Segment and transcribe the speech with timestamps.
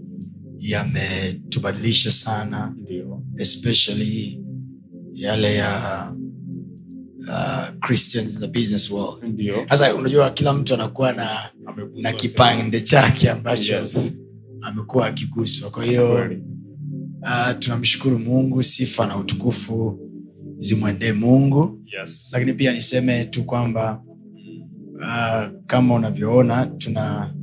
[0.59, 3.02] yametubadilisha sana, ndio
[3.39, 4.41] especially
[5.15, 6.13] yale ya
[7.29, 9.41] uh, Christians in the business world.
[9.69, 11.29] Sasa unajua kila mtu anakuwa na
[12.03, 14.19] na kipande chake ambacho Yes.
[14.61, 15.71] amekuwa akiguswa.
[15.71, 16.31] Kwa hiyo
[17.23, 19.99] uh, tunamshukuru mungu sifa na utukufu
[20.59, 21.81] zimwendee mungu.
[22.01, 22.31] Yes.
[22.33, 24.03] Lakini pia niseme tu kwamba
[25.01, 27.35] uh, kama unavyoona tuna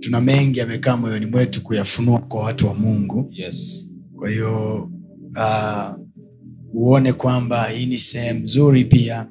[0.00, 3.28] tuna mengi yamekaa moyoni mwetu kuyafunua kwa watu wa mungu.
[3.32, 3.90] Yes.
[4.18, 4.90] Kwa hiyo
[5.36, 5.94] uh,
[6.74, 9.26] uone kwamba hii ni sehemu nzuri pia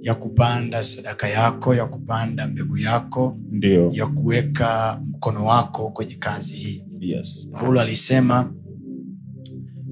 [0.00, 3.90] ya kupanda sadaka yako ya kupanda mbegu yako ndio.
[3.92, 6.84] ya kuweka mkono wako kwenye kazi hii.
[7.00, 7.48] Yes.
[7.52, 8.52] Paulo alisema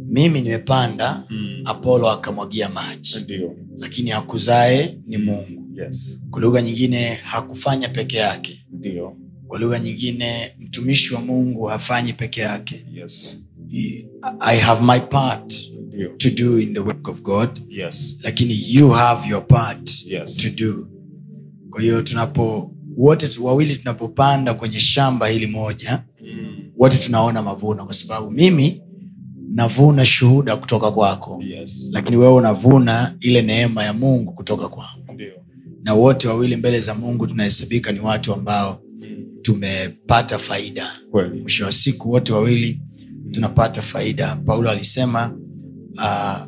[0.09, 1.63] mimi nimepanda Mm.
[1.65, 3.57] apolo akamwagia maji ndio.
[3.79, 5.71] lakini akuzae ni mungu.
[5.81, 6.23] Yes.
[6.31, 8.67] Kwa lugha nyingine hakufanya peke yake.
[8.73, 9.17] Ndio.
[9.49, 12.87] Kwa lugha nyingine mtumishi wa mungu hafanyi peke yake.
[12.95, 13.46] Yes
[14.41, 15.55] i have my part
[15.87, 16.09] Ndiyo.
[16.17, 17.49] to do in the work of god.
[17.69, 18.17] Yes.
[18.23, 20.37] Lakini you have your part Yes.
[20.37, 20.89] to do.
[21.71, 26.71] Kwa hiyo tunapo wote wawili tunapopanda kwenye shamba hili moja Mm.
[26.79, 28.83] wote tunaona mavuno kwa sababu mimi
[29.55, 31.43] navuna shuhuda kutoka kwako.
[31.47, 31.89] Yes.
[31.93, 35.21] Lakini wewe unavuna ile neema ya mungu kutoka kwangu.
[35.83, 39.25] Na wote wawili mbele za mungu tunahesabika ni watu ambao Mm.
[39.43, 40.87] tumepata faida.
[41.43, 42.81] Mwisho wa siku wote wawili
[43.41, 44.37] tunapata faida.
[44.37, 45.39] Paulo alisema
[45.97, 46.47] uh,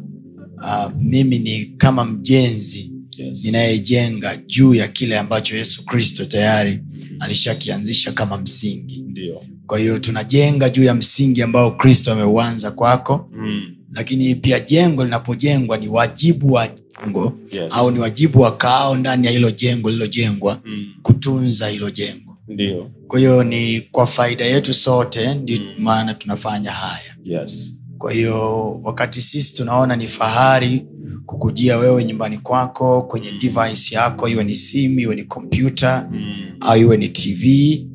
[0.56, 3.44] uh, mimi ni kama mjenzi yes.
[3.44, 6.81] ninayejenga juu ya kile ambacho yesu kristo tayari
[7.21, 9.04] alishakianzisha kama msingi.
[9.09, 9.43] Ndiyo.
[9.66, 13.31] kwa hiyo tunajenga juu ya msingi ambao kristo ameuanza kwako.
[13.37, 13.75] Mm.
[13.94, 16.69] lakini pia jengo linapojengwa ni wajibu wa
[17.04, 17.72] jengo yes.
[17.77, 20.87] au ni wajibu wa kaao ndani ya hilo jengo lililojengwa Mm.
[21.03, 22.38] kutunza hilo jengo.
[22.48, 27.17] Ndio kwa hiyo ni kwa faida yetu sote ndio maana tunafanya haya.
[27.25, 27.75] Yes.
[27.99, 30.87] Kwa hiyo wakati sisi tunaona ni fahari
[31.27, 36.33] kukujia wewe nyumbani kwako kwenye device yako iwe ni simu iwe ni kompyuta Mm.
[36.61, 37.87] au iwe ni tv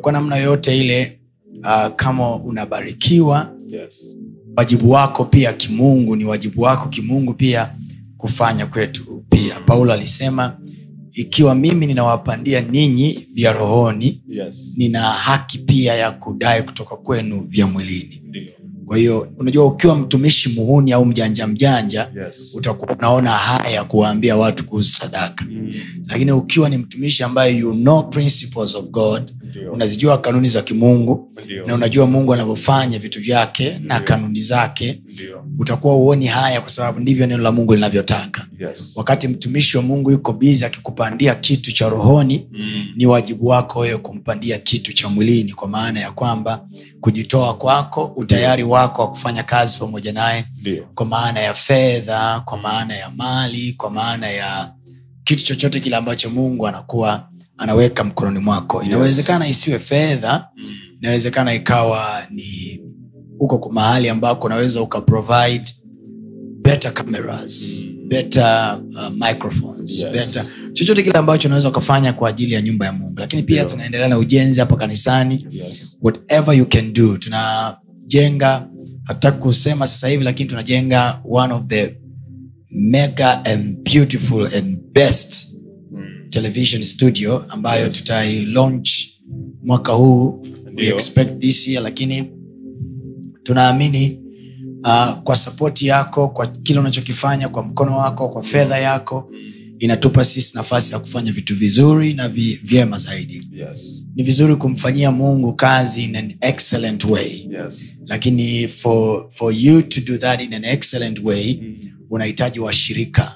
[0.00, 1.20] kwa namna yoyote ile
[1.60, 4.16] uh, kama unabarikiwa yes.
[4.56, 7.74] wajibu wako pia kimungu ni wajibu wako kimungu pia
[8.16, 9.60] kufanya kwetu pia.
[9.66, 10.58] Paulo alisema
[11.12, 14.74] ikiwa mimi ninawapandia ninyi vya rohoni yes.
[14.78, 18.22] nina haki pia ya kudai kutoka kwenu vya mwilini.
[18.28, 18.42] Ndio.
[18.86, 22.54] Kwa hiyo unajua ukiwa mtumishi muhuni au mjanja mjanja yes.
[22.56, 25.44] utakuwa unaona haya kuwaambia watu kuhusu sadaka.
[25.44, 25.72] Mm.
[26.08, 29.72] lakini ukiwa ni mtumishi ambaye you know principles of god ndio.
[29.72, 31.66] unazijua kanuni za kimungu ndio.
[31.66, 37.00] na unajua mungu anavyofanya vitu vyake na kanuni zake ndio utakuwa uoni haya kwa sababu
[37.00, 38.46] ndivyo neno la mungu linavyotaka.
[38.58, 38.92] Yes.
[38.96, 42.86] Wakati mtumishi wa mungu yuko bizi akikupandia kitu cha rohoni Mm.
[42.96, 46.68] ni wajibu wako wewe kumpandia kitu cha mwilini kwa maana ya kwamba
[47.00, 50.44] kujitoa kwako utayari wako wa kufanya kazi pamoja naye
[50.94, 54.72] kwa maana ya fedha kwa maana ya mali kwa maana ya
[55.24, 58.82] kitu chochote kile ambacho mungu anakuwa anaweka mkononi mwako.
[58.82, 60.74] Inawezekana isiwe fedha Mm.
[61.02, 62.80] inawezekana ikawa ni
[63.48, 65.64] kwa mahali ambako unaweza ukaprovide
[66.62, 70.12] better cameras better uh, microphones Yes.
[70.12, 74.08] better chochote kile ambacho unaweza ukafanya kwa ajili ya nyumba ya mungu lakini pia tunaendelea
[74.08, 78.68] na ujenzi hapa kanisani yes whatever you can do tunajenga
[79.04, 81.96] hata kusema sasa hivi lakini tunajenga one of the
[82.70, 85.48] mega and beautiful and best
[85.94, 86.28] Mm.
[86.30, 87.94] television studio ambayo Yes.
[87.96, 88.90] tutai launch
[89.64, 90.42] mwaka huu
[90.76, 92.31] we expect this year lakini
[93.42, 94.20] tunaamini
[94.84, 99.30] uh, kwa sapoti yako kwa kile unachokifanya kwa mkono wako kwa fedha yako
[99.78, 104.06] inatupa sisi nafasi ya kufanya vitu vizuri na vi, vyema zaidi Yes.
[104.16, 107.98] ni vizuri kumfanyia mungu kazi in an excellent way Yes.
[108.06, 111.60] lakini for, for you to do that in an excellent way
[112.10, 113.34] unahitaji washirika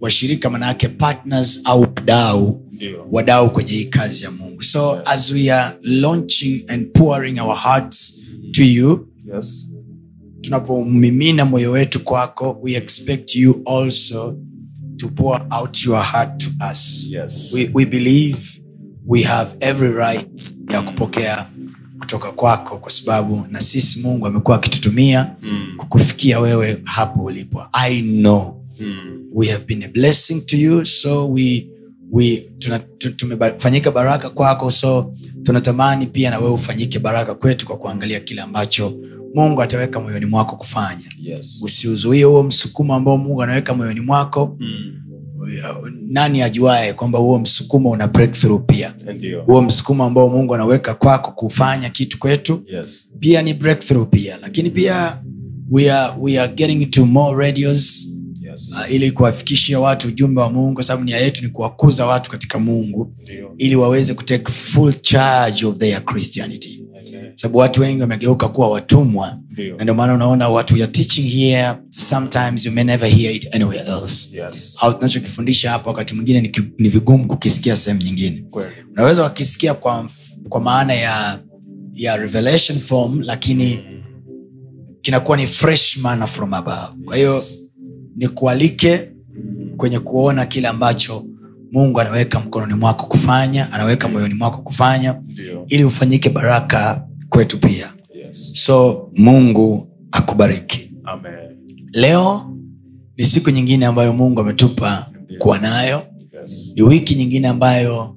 [0.00, 3.06] washirika manaake partners au wadau Ndio.
[3.12, 5.08] wadau kwenye hii kazi ya mungu so Yes.
[5.08, 8.20] as we are launching and pouring our hearts
[8.52, 9.68] to you Yes.
[10.40, 14.36] tunapomimina moyo wetu kwako we expect you also
[14.96, 17.52] to pour out your heart to us Yes.
[17.54, 18.38] we, we believe
[19.06, 20.28] we have every right
[20.72, 21.46] ya kupokea
[21.98, 25.66] kutoka kwako kwa sababu na sisi mungu amekuwa akitutumia Mm.
[25.78, 29.24] kukufikia wewe hapo ulipo i know Mm.
[29.34, 31.68] we have been a blessing to you so we,
[32.10, 32.42] we
[33.16, 38.94] tumefanyika baraka kwako so tunatamani pia na wewe ufanyike baraka kwetu kwa kuangalia kile ambacho
[39.34, 41.60] mungu ataweka moyoni mwako kufanya Yes.
[41.64, 44.96] usiuzuie huo msukumo ambao mungu anaweka moyoni mwako Mm.
[46.08, 48.94] nani ajuae kwamba huo msukumo una breakthrough pia
[49.46, 53.08] huo msukumo ambao mungu anaweka kwako kufanya kitu kwetu Yes.
[53.20, 55.22] pia ni breakthrough pia lakini pia
[55.70, 58.06] we are, we are getting to more radios
[58.42, 58.74] Yes.
[58.86, 62.58] uh, ili kuwafikishia watu ujumbe wa mungu kwa sababu nia yetu ni kuwakuza watu katika
[62.58, 63.54] mungu Ndio.
[63.58, 66.82] ili waweze kutake full charge of their christianity.
[67.34, 69.38] Sababu watu wengi wamegeuka kuwa watumwa.
[69.76, 73.54] Na ndio maana unaona what we are teaching here sometimes you may never hear it
[73.54, 74.36] anywhere else.
[74.36, 74.76] Yes.
[74.80, 78.44] au tunachokifundisha hapa wakati mwingine ni, ni vigumu kukisikia sehemu nyingine.
[78.92, 80.06] Unaweza wakisikia kwa,
[80.48, 81.38] kwa maana ya
[81.94, 83.80] ya revelation form lakini
[85.00, 87.04] kinakuwa ni fresh mana from above.
[87.04, 87.42] Kwa hiyo
[88.16, 89.08] nikualike
[89.76, 91.24] kwenye kuona kile ambacho
[91.72, 95.22] mungu anaweka mkononi mwako kufanya anaweka moyoni mwako kufanya
[95.68, 98.52] ili ufanyike baraka kwetu pia Yes.
[98.64, 101.56] so mungu akubariki Amen.
[101.92, 102.56] leo
[103.16, 106.02] ni siku nyingine ambayo mungu ametupa kuwa nayo
[106.42, 106.72] Yes.
[106.76, 108.16] ni wiki nyingine ambayo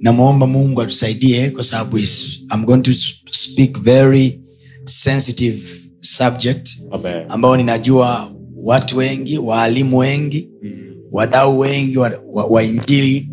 [0.00, 2.92] namwomba mungu atusaidie kwa sababu I'm going to
[3.30, 4.40] speak very
[4.84, 5.62] sensitive
[6.00, 7.24] subject Amen.
[7.28, 10.70] ambao ninajua watu wengi waalimu wengi Mm.
[11.12, 13.30] wadau wengi wa, wa, wa injili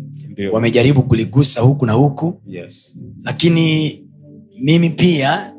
[0.52, 2.98] wamejaribu kuligusa huku na huku Yes.
[3.24, 3.90] lakini
[4.60, 5.52] mimi pia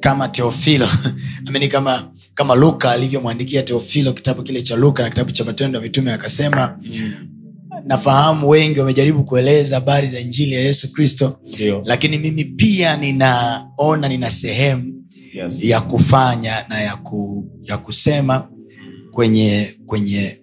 [0.00, 0.88] kama teofilo
[1.46, 5.82] amini kama kama luka alivyomwandikia teofilo kitabu kile cha luka na kitabu cha matendo ya
[5.82, 6.78] mitume akasema
[7.86, 11.40] nafahamu wengi wamejaribu kueleza habari za injili ya yesu kristo
[11.84, 14.94] lakini mimi pia ninaona nina sehemu
[15.34, 15.64] Yes.
[15.64, 18.48] ya kufanya na ya, ku, ya kusema
[19.12, 20.38] kwenye kwenye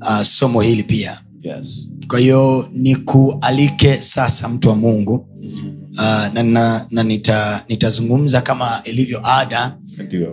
[0.00, 1.90] uh, somo hili pia Yes.
[2.08, 5.79] kwa hiyo nikualike sasa mtu wa mungu Mm.
[5.92, 9.76] Uh, na, na, na nita, nitazungumza kama ilivyo ada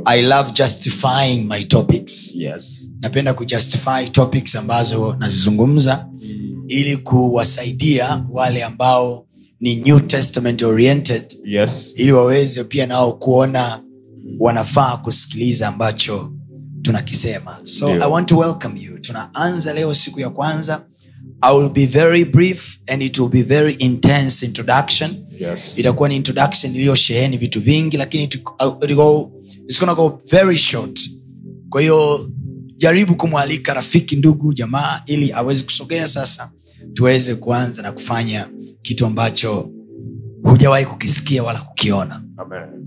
[0.06, 2.92] i love justifying my topics Yes.
[3.02, 6.64] napenda kujustify topics ambazo nazizungumza Mm.
[6.68, 9.26] ili kuwasaidia wale ambao
[9.60, 11.94] ni new testament oriented Yes.
[11.98, 13.84] ili waweze pia nao kuona
[14.40, 16.34] wanafaa kusikiliza ambacho
[16.82, 18.04] tunakisema so Dio.
[18.08, 20.86] i want to welcome you tunaanza leo siku ya kwanza
[21.42, 25.80] i will be very brief and it will be very intense introduction Yes.
[25.80, 28.34] itakuwa ni introduction iliyosheheni vitu vingi lakini it,
[28.84, 29.32] it go,
[29.64, 31.10] it's gonna go very short
[31.70, 32.30] kwa hiyo
[32.78, 36.52] jaribu kumwalika rafiki ndugu jamaa ili aweze kusogea sasa
[36.94, 38.50] tuweze kuanza na kufanya
[38.82, 39.70] kitu ambacho
[40.44, 42.86] hujawahi kukisikia wala kukiona Amen.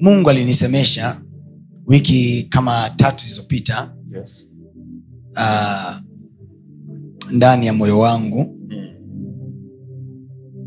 [0.00, 1.20] mungu alinisemesha
[1.86, 4.46] wiki kama tatu zilizopita Yes.
[5.36, 5.96] uh,
[7.30, 8.57] ndani ya moyo wangu.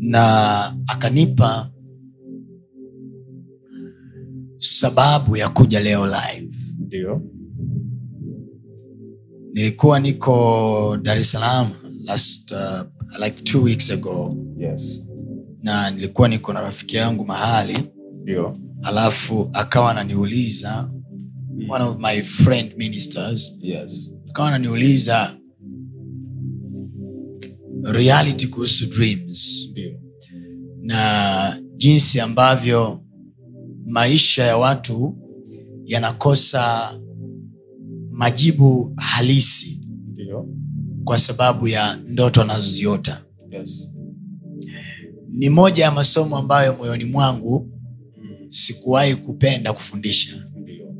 [0.02, 1.70] Na akanipa
[4.58, 7.22] sababu ya kuja leo live Ndio.
[9.54, 11.70] nilikuwa niko dar es salaam
[12.04, 12.80] last uh,
[13.24, 15.06] like two weeks ago Yes.
[15.62, 17.78] na nilikuwa niko na rafiki yangu mahali
[18.22, 18.52] Ndio.
[18.82, 20.90] alafu akawa ananiuliza
[21.68, 24.14] one of my friend ministers Yes.
[24.30, 25.36] akawa ananiuliza
[27.82, 30.00] reality kuhusu dreams Ndiyo.
[30.80, 33.04] na jinsi ambavyo
[33.86, 35.16] maisha ya watu
[35.84, 36.92] yanakosa
[38.10, 39.80] majibu halisi
[40.12, 40.48] Ndiyo.
[41.04, 43.92] kwa sababu ya ndoto anazoziota Yes.
[45.30, 47.68] ni moja ya masomo ambayo moyoni mwangu
[48.48, 50.94] sikuwahi kupenda kufundisha Ndiyo.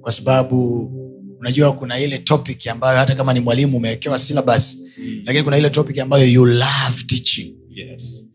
[0.00, 0.90] kwa sababu
[1.40, 4.78] unajua kuna ile topic ambayo hata kama ni mwalimu umewekewa syllabus
[5.24, 8.26] lakini kuna ile topic ambayo you love teaching Yes.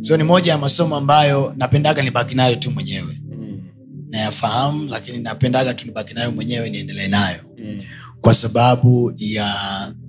[0.00, 3.60] so ni moja ya masomo ambayo napendaga nibaki nayo tu mwenyewe Mm.
[4.10, 7.80] nayafahamu lakini napendaga tu nibaki nayo mwenyewe niendelee nayo Mm.
[8.20, 9.54] kwa sababu ya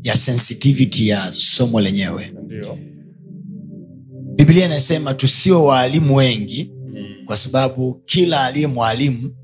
[0.03, 2.77] ya sensitivity ya somo lenyewe Ndiyo.
[4.35, 7.25] biblia inasema tusio waalimu wengi Mm.
[7.25, 9.35] kwa sababu kila aliye mwalimu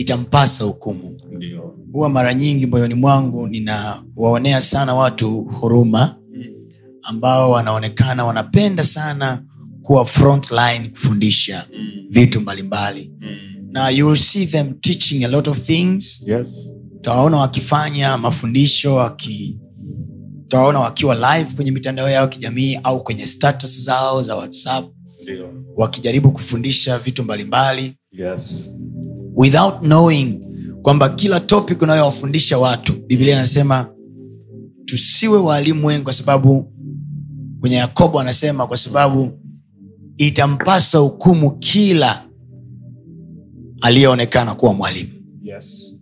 [0.00, 1.16] itampasa hukumu
[1.92, 6.16] huwa mara nyingi moyoni mwangu ninawaonea sana watu huruma
[7.02, 9.42] ambao wanaonekana wanapenda sana
[9.82, 11.86] kuwa front line kufundisha Mm.
[12.10, 13.28] vitu mbalimbali Mm.
[13.72, 16.72] na you will see them teaching a lot of things Yes.
[17.38, 19.58] wakifanya mafundisho waki
[20.46, 24.90] utawaona wakiwa live kwenye mitandao yao kijamii au kwenye status zao za whatsapp
[25.26, 25.54] Dio.
[25.76, 28.74] wakijaribu kufundisha vitu mbalimbali Yes.
[29.36, 30.40] Without knowing
[30.82, 33.86] kwamba kila topic unayowafundisha watu biblia inasema
[34.84, 36.72] tusiwe waalimu wengi kwa sababu
[37.60, 39.30] kwenye yakobo anasema kwa sababu
[40.16, 42.24] itampasa hukumu kila
[43.82, 45.10] aliyeonekana kuwa mwalimu
[45.42, 45.96] Yes.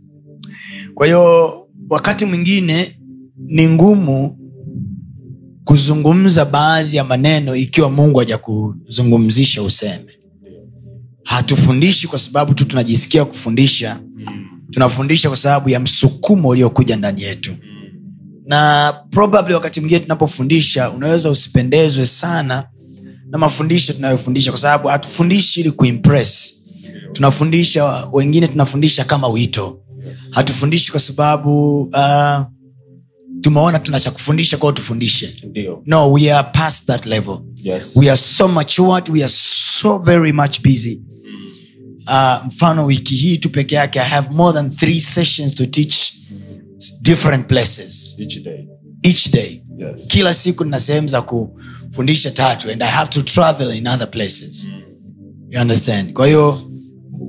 [0.94, 1.52] kwa hiyo
[1.90, 3.00] wakati mwingine
[3.46, 4.38] ni ngumu
[5.64, 10.17] kuzungumza baadhi ya maneno ikiwa mungu hajakuzungumzisha useme.
[11.28, 14.00] Hatufundishi kwa sababu tu tunajisikia kufundisha.
[14.70, 17.56] Tunafundisha kwa sababu ya msukumo uliokuja ndani yetu.
[18.46, 22.68] Na probably wakati mwingine tunapofundisha unaweza usipendezwe sana
[23.30, 26.54] na mafundisho tunayofundisha kwa sababu hatufundishi ili kuimpress.
[27.12, 29.80] Tunafundisha wengine tunafundisha kama wito.
[30.30, 32.40] Hatufundishi kwa sababu uh,
[33.40, 35.34] tumeona tuna cha kufundisha kwao tufundishe.
[35.86, 37.38] No we are past that level.
[37.56, 37.96] Yes.
[37.96, 39.32] we are so matured we are
[39.80, 41.02] so very much busy.
[42.08, 46.12] Uh, mfano wiki hii tu peke yake i have more than three sessions to teach
[47.02, 48.68] different places Each day.
[49.02, 50.06] each day Yes.
[50.08, 54.68] kila siku nina sehemu za kufundisha tatu and i have to travel in other places
[55.50, 56.60] you understand kwa hiyo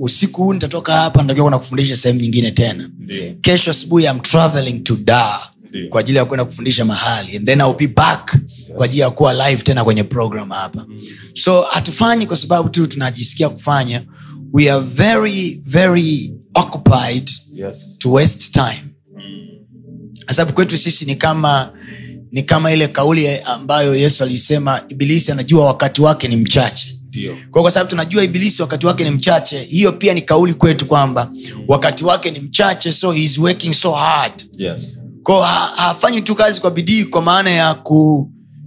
[0.00, 3.34] usiku huu nitatoka hapa natakiwa kwenda kufundisha sehemu nyingine tena Ndiyo.
[3.40, 5.88] kesho asubuhi am traveling to dar Ndiyo.
[5.88, 8.36] kwa ajili ya kwenda kufundisha mahali and then I'll be back
[8.76, 11.00] kwa ajili ya kuwa live tena kwenye program hapa Mm.
[11.34, 14.02] so hatufanyi kwa sababu tu tunajisikia kufanya
[14.52, 17.98] we are very very occupied Yes.
[17.98, 18.84] to waste time
[20.24, 21.72] kwa sababu kwetu sisi ni kama
[22.32, 26.96] ni kama ile kauli ambayo yesu alisema ibilisi anajua wakati wake ni mchache
[27.50, 31.30] kwa kwa sababu tunajua ibilisi wakati wake ni mchache hiyo pia ni kauli kwetu kwamba
[31.68, 35.00] wakati wake ni mchache so he is working so hard Yes.
[35.22, 37.74] ko ha, hafanyi tu kazi kwa bidii kwa maana ya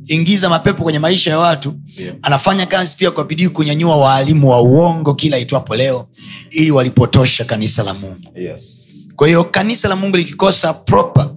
[0.07, 2.15] kuingiza mapepo kwenye maisha ya watu yeah.
[2.21, 6.07] anafanya kazi pia kwa bidii kunyanyua waalimu wa uongo kila itwapo leo
[6.49, 8.83] ili walipotosha kanisa la mungu Yes.
[9.15, 11.29] kwa hiyo kanisa la mungu likikosa proper,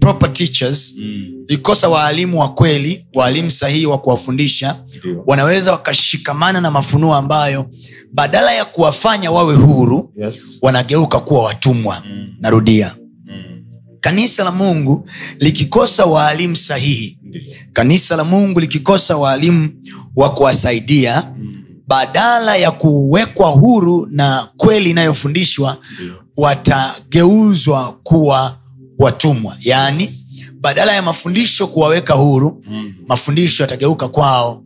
[0.00, 1.24] proper teachers Mm.
[1.48, 5.22] likikosa waalimu wa kweli waalimu sahihi wa kuwafundisha Ndio.
[5.26, 7.70] wanaweza wakashikamana na mafunuo ambayo
[8.12, 10.58] badala ya kuwafanya wawe huru Yes.
[10.62, 12.28] wanageuka kuwa watumwa Mm.
[12.40, 12.94] narudia.
[14.06, 15.08] Kanisa la mungu
[15.40, 17.18] likikosa waalimu sahihi.
[17.72, 19.68] Kanisa la mungu likikosa waalimu
[20.16, 21.32] wa kuwasaidia
[21.86, 25.76] badala ya kuwekwa huru na kweli inayofundishwa
[26.36, 28.58] watageuzwa kuwa
[28.98, 29.56] watumwa.
[29.60, 30.10] Yaani
[30.60, 32.64] badala ya mafundisho kuwaweka huru
[33.08, 34.62] mafundisho yatageuka kwao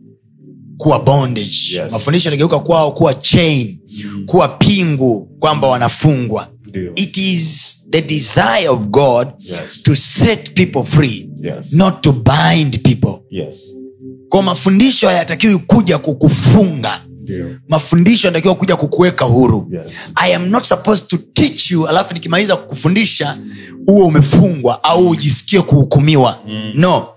[0.77, 1.57] kuwa bondage.
[1.71, 1.91] Yes.
[1.91, 4.25] mafundisho yatageuka kwao kuwa chain Mm.
[4.25, 6.47] kuwa pingu kwamba wanafungwa.
[6.95, 9.83] It is the desire of god Yes.
[9.83, 11.73] to set people free Yes.
[11.73, 13.75] not to bind people Yes.
[14.29, 17.55] kwa mafundisho hayatakiwi kuja kukufunga Ndio.
[17.67, 20.11] mafundisho yanatakiwa kuja kukuweka huru Yes.
[20.15, 23.37] i am not supposed to teach you alafu nikimaliza kukufundisha
[23.85, 26.71] huo umefungwa au ujisikie kuhukumiwa Mm.
[26.75, 27.07] no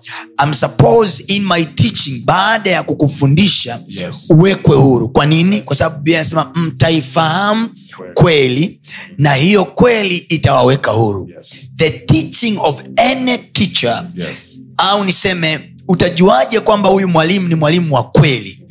[0.45, 4.27] I'm supposed in my teaching baada ya kukufundisha Yes.
[4.31, 7.69] uwekwe huru kwa nini kwa sababu biblia anasema mtaifahamu
[8.15, 8.81] Kweli.
[9.19, 11.71] na hiyo kweli itawaweka huru Yes.
[11.77, 14.59] the teaching of any teacher Yes.
[14.77, 18.64] au niseme utajuaje kwamba huyu mwalimu ni mwalimu wa kweli.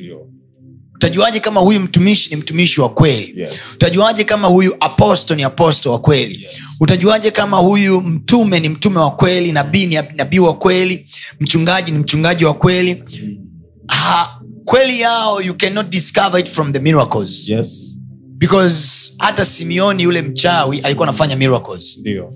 [1.03, 3.73] Utajuaje kama huyu mtumishi ni mtumishi wa kweli Yes.
[3.75, 6.51] utajuaje kama huyu aposto ni aposto wa kweli Yes.
[6.79, 11.97] utajuaje kama huyu mtume ni mtume wa kweli nabii ni nabii wa kweli mchungaji ni
[11.97, 13.03] mchungaji wa kweli
[13.87, 17.99] ha, kweli yao you cannot discover it from the miracles Yes.
[18.37, 22.33] because hata simeoni yule mchawi alikuwa anafanya miracles Ndio.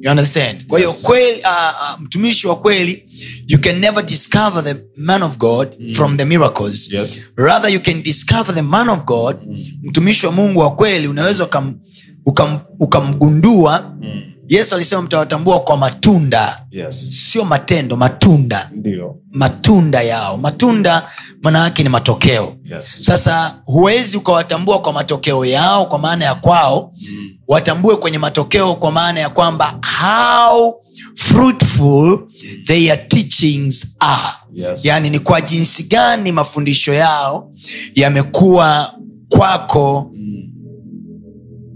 [0.00, 1.02] You understand kwa hiyo Yes.
[1.02, 3.04] kweli uh, uh, mtumishi wa kweli
[3.46, 5.94] you can never discover the man of god Mm.
[5.94, 7.28] from the miracles Yes.
[7.36, 9.64] rather you can discover the man of god Mm.
[9.82, 11.74] mtumishi wa mungu wa kweli unaweza ukam,
[12.26, 14.22] ukam, ukamgundua Mm.
[14.48, 17.10] Yesu alisema mtawatambua kwa matunda Yes.
[17.30, 19.16] sio matendo matunda Ndiyo.
[19.32, 21.10] matunda yao matunda
[21.42, 22.98] maana yake ni matokeo Yes.
[23.04, 27.30] sasa huwezi ukawatambua kwa matokeo yao kwa maana ya kwao Mm.
[27.48, 30.74] watambue kwenye matokeo kwa maana ya kwamba how
[31.14, 32.28] fruitful
[32.64, 34.84] their teachings are Yes.
[34.84, 37.52] yaani ni kwa jinsi gani mafundisho yao
[37.94, 38.94] yamekuwa
[39.28, 40.52] kwako Mm.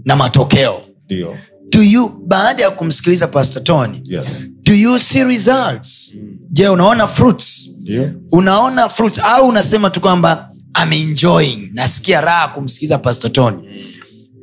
[0.05, 1.37] na matokeo Ndio.
[1.73, 4.47] Do you baada ya kumsikiliza pastor tony Yes.
[4.63, 6.15] do you see results
[6.51, 8.11] je unaona fruits yeah.
[8.31, 10.49] unaona fruits au unasema tu kwamba
[10.83, 13.57] I'm enjoying nasikia raha kumsikiliza pastor tony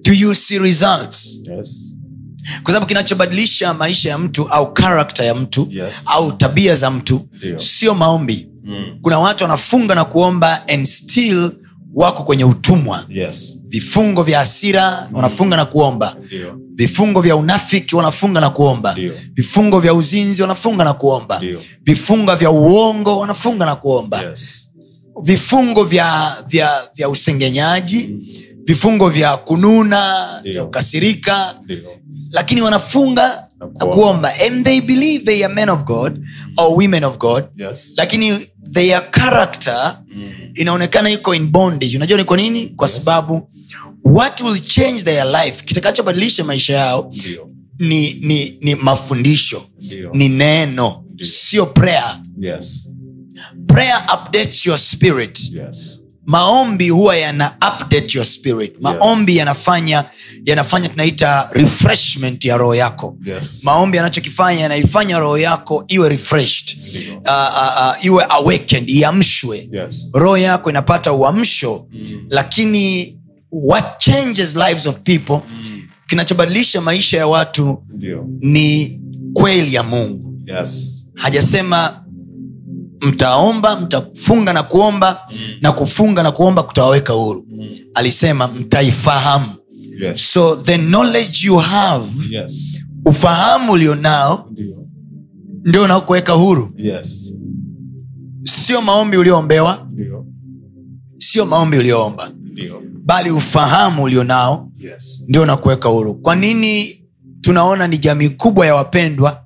[0.05, 1.97] do you see results Yes.
[2.63, 5.95] kwa sababu kinachobadilisha maisha ya mtu au karakta ya mtu Yes.
[6.07, 7.59] au tabia za mtu Dio.
[7.59, 8.99] sio maombi Mm.
[9.03, 11.53] kuna watu wanafunga na kuomba and still
[11.95, 13.59] wako kwenye utumwa Yes.
[13.69, 16.59] vifungo vya hasira wanafunga na kuomba Dio.
[16.75, 19.13] vifungo vya unafiki wanafunga na kuomba Dio.
[19.35, 21.61] vifungo vya uzinzi wanafunga na kuomba Dio.
[21.83, 24.71] vifungo vya uongo wanafunga na kuomba Yes.
[25.23, 28.15] vifungo vya vya vya usengenyaji
[28.65, 31.79] vifungo vya kununa vya kukasirika Dio.
[32.31, 34.33] lakini wanafunga Na na kuomba.
[34.47, 36.21] and they believe they are men of god
[36.57, 37.93] or women of god Yes.
[37.97, 38.39] lakini
[38.73, 40.31] their character Mm.
[40.55, 42.97] inaonekana iko in bondage unajua ni kwa nini kwa Yes.
[42.97, 43.51] sababu
[44.05, 47.13] what will change their life kitakachobadilisha maisha yao
[47.79, 50.11] ni, ni, ni mafundisho Ndio.
[50.15, 52.91] ni neno sio prayer Yes.
[53.67, 56.01] prayer updates your spirit Yes.
[56.31, 60.05] Maombi huwa yana update your spirit maombi yanafanya
[60.47, 63.61] yanafanya tunaita refreshment ya roho yako Yes.
[63.65, 66.79] maombi yanachokifanya yanaifanya roho yako iwe refreshed
[67.15, 70.11] uh, uh, uh, iwe awakened iamshwe Yes.
[70.15, 72.27] roho yako inapata uamsho Mm.
[72.29, 73.17] lakini
[73.53, 75.83] what changes lives of people Mm.
[76.07, 78.27] kinachobadilisha maisha ya watu Ndiyo.
[78.41, 79.01] ni
[79.33, 80.97] kweli ya mungu Yes.
[81.15, 82.00] hajasema
[83.03, 85.37] mtaomba mtafunga na kuomba Mm.
[85.61, 87.69] na kufunga na kuomba kutawaweka huru Mm.
[87.95, 89.47] alisema mtaifahamu
[90.03, 90.33] Yes.
[90.33, 92.79] so the knowledge you have Yes.
[93.07, 94.77] ufahamu ulionao Ndio.
[95.65, 97.35] ndio unaokuweka huru Yes.
[98.45, 99.87] sio maombi ulioombewa
[101.19, 102.31] sio maombi ulioomba
[103.05, 105.25] bali ufahamu ulionao Yes.
[105.29, 106.97] ndio unakuweka huru kwa nini
[107.41, 109.45] tunaona ni jamii kubwa ya wapendwa.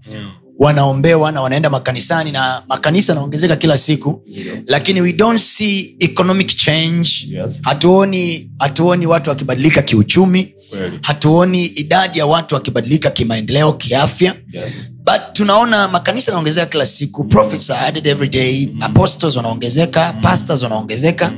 [0.58, 4.22] Wanaombewa na wanaenda makanisani na makanisa yanaongezeka kila siku.
[4.26, 4.58] Yeah.
[4.66, 7.10] lakini we don't see economic change.
[7.28, 7.60] Yes.
[7.62, 10.54] hatuoni hatuoni watu wakibadilika kiuchumi.
[10.70, 10.98] Kweli.
[11.02, 14.34] hatuoni idadi ya watu wakibadilika kimaendeleo kiafya.
[14.52, 14.90] Yes.
[15.04, 17.24] but tunaona makanisa yanaongezeka kila siku.
[17.24, 18.68] Prophets are added every day.
[18.80, 20.12] Apostles wanaongezeka.
[20.22, 21.32] Pastors wanaongezeka.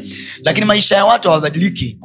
[0.44, 1.98] Lakini maisha ya watu hawabadiliki.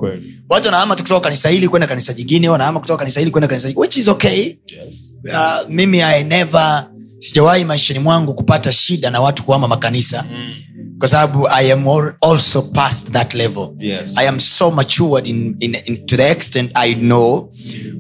[0.49, 3.67] Watu wanahama tu kutoka kanisa hili kwenda kanisa jingine wanahama kutoka kanisa hili kwenda kanisa
[3.67, 4.39] jingine, which is okay.
[4.85, 5.15] Yes.
[5.25, 6.87] uh, mimi I never
[7.21, 10.53] sijawahi maishani mwangu kupata shida na watu kuhama makanisa Mm.
[10.99, 11.83] kwa sababu i am
[12.21, 14.17] also past that level Yes.
[14.17, 17.53] i am so matured in, in, in, to the extent i know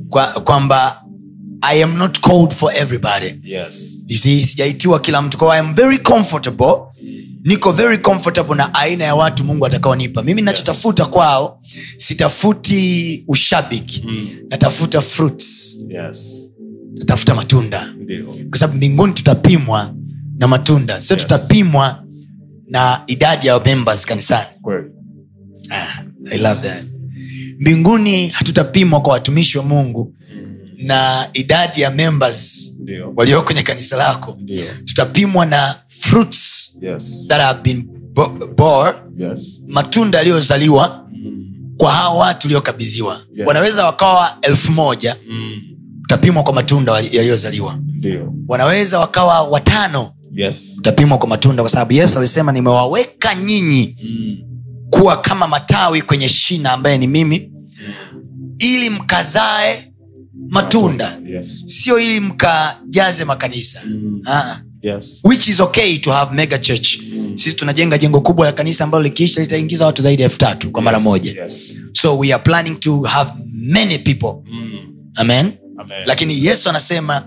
[0.09, 0.33] kwa-
[1.61, 4.05] i am not called for everybody Yes.
[4.07, 6.73] You see, sijaitiwa kila mtu kwa i am very comfortable
[7.43, 11.59] niko very comfortable na aina ya watu mungu atakaonipa mimi nachotafuta kwao
[11.97, 14.29] sitafuti ushabiki Mm.
[14.49, 16.47] natafuta fruits Yes.
[16.99, 17.93] Natafuta matunda
[18.49, 19.93] kwa sababu mbinguni tutapimwa
[20.37, 21.23] na matunda sio Yes.
[21.23, 22.03] tutapimwa
[22.67, 24.47] na idadi ya members kanisani
[25.71, 26.85] ah, I love that.
[27.59, 30.15] mbinguni hatutapimwa kwa watumishi wa mungu
[30.77, 32.73] na idadi ya members
[33.15, 34.37] walioko kwenye kanisa lako
[34.85, 36.51] tutapimwa na fruits
[36.81, 37.25] Yes.
[37.27, 37.87] that have been
[38.55, 39.63] bore Yes.
[39.67, 41.45] matunda yaliyozaliwa Mm.
[41.77, 43.47] kwa hawa watu uliokabidhiwa Yes.
[43.47, 45.61] wanaweza wakawa elfu moja Mm.
[46.11, 47.79] Utapimwa kwa matunda yaliyozaliwa
[48.47, 50.75] wanaweza wakawa watano Yes.
[50.79, 54.37] utapimwa kwa matunda kwa sababu yesu alisema nimewaweka nyinyi Mm.
[54.89, 57.51] kuwa kama matawi kwenye shina ambaye ni mimi
[58.59, 59.93] ili mkazae
[60.49, 61.63] matunda Yes.
[61.67, 64.21] sio ili mkajaze makanisa Mm.
[64.25, 65.21] Ah, Yes.
[65.23, 66.97] which is okay to have mega church
[67.35, 70.81] sisi tunajenga jengo kubwa la kanisa ambalo likiisha litaingiza watu zaidi ya elfu tatu kwa
[70.81, 71.05] mara Yes.
[71.05, 71.77] moja Yes.
[71.93, 74.71] so we are planning to have many people Mm.
[75.15, 76.03] amen Amen.
[76.05, 77.25] lakini yesu anasema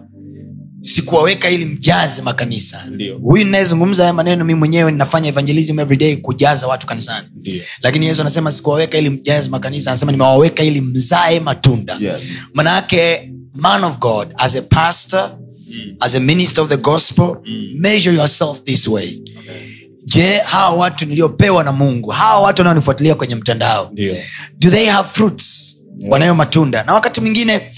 [0.81, 2.85] sikuwaweka ili mjaze makanisa.
[3.21, 7.29] Huyu ninayezungumza haya maneno mi mwenyewe ninafanya evangelism everyday kujaza watu kanisani.
[7.83, 9.91] Lakini yesu anasema sikuwaweka ili mjaze makanisa.
[9.91, 11.97] Anasema nimewaweka ili mzae matunda.
[12.01, 12.23] Yes.
[12.55, 15.37] manaake man of god as a pastor
[15.69, 15.97] Mm.
[16.01, 17.73] as a minister of the gospel Mm.
[17.77, 19.21] measure yourself this way.
[19.39, 19.55] Okay
[20.07, 24.15] je hawa watu niliopewa na mungu hawa watu wanaonifuatilia kwenye mtandao Ndio.
[24.59, 25.77] do they have fruits?
[26.09, 26.85] Wanayo matunda.
[26.85, 27.73] Na wakati mwingine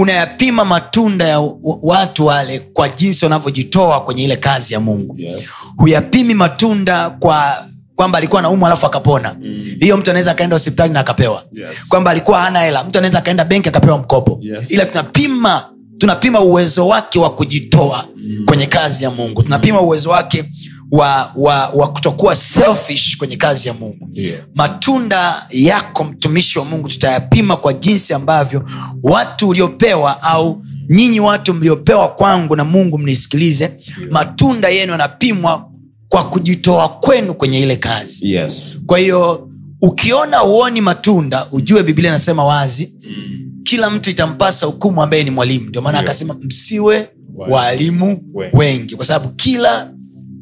[0.00, 1.40] unayapima matunda ya
[1.82, 5.14] watu wale kwa jinsi wanavyojitoa kwenye ile kazi ya mungu.
[5.18, 5.48] Yes.
[5.76, 9.36] huyapimi matunda kwa kwamba alikuwa naumwa alafu akapona.
[9.80, 11.42] Hiyo mtu anaweza akaenda hospitali na akapewa.
[11.52, 11.88] Yes.
[11.88, 12.84] kwamba alikuwa hana hela.
[12.84, 14.38] Mtu anaweza akaenda benki akapewa mkopo.
[14.42, 14.70] Yes.
[14.70, 15.64] ila tunapima
[15.98, 18.04] tunapima uwezo wake wa kujitoa
[18.46, 19.42] kwenye kazi ya mungu.
[19.42, 20.44] Tunapima uwezo wake
[20.90, 24.40] wa, wa, wa kutokuwa selfish kwenye kazi ya mungu yeah.
[24.54, 28.64] matunda yako mtumishi wa mungu tutayapima kwa jinsi ambavyo
[29.02, 33.70] watu uliopewa au nyinyi watu mliopewa kwangu na mungu mnisikilize
[34.10, 35.70] matunda yenu yanapimwa
[36.08, 38.78] kwa kujitoa kwenu kwenye ile kazi Yes.
[38.86, 39.48] kwa hiyo
[39.82, 42.94] ukiona uoni matunda ujue biblia inasema wazi
[43.64, 46.04] kila mtu itampasa hukumu ambaye ni mwalimu ndio maana yeah.
[46.10, 48.56] akasema msiwe Walimu waalimu wengi.
[48.56, 49.92] wengi kwa sababu kila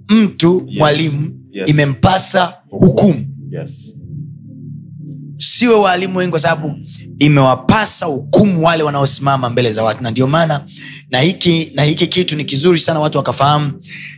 [0.08, 0.78] mtu Yes.
[0.78, 1.70] mwalimu Yes.
[1.70, 4.00] imempasa hukumu Yes.
[5.38, 6.74] siwe waalimu wengi kwa sababu
[7.18, 10.64] imewapasa hukumu wale wanaosimama mbele za watu na ndio maana
[11.10, 13.72] na hiki na hiki kitu ni kizuri sana watu wakafahamu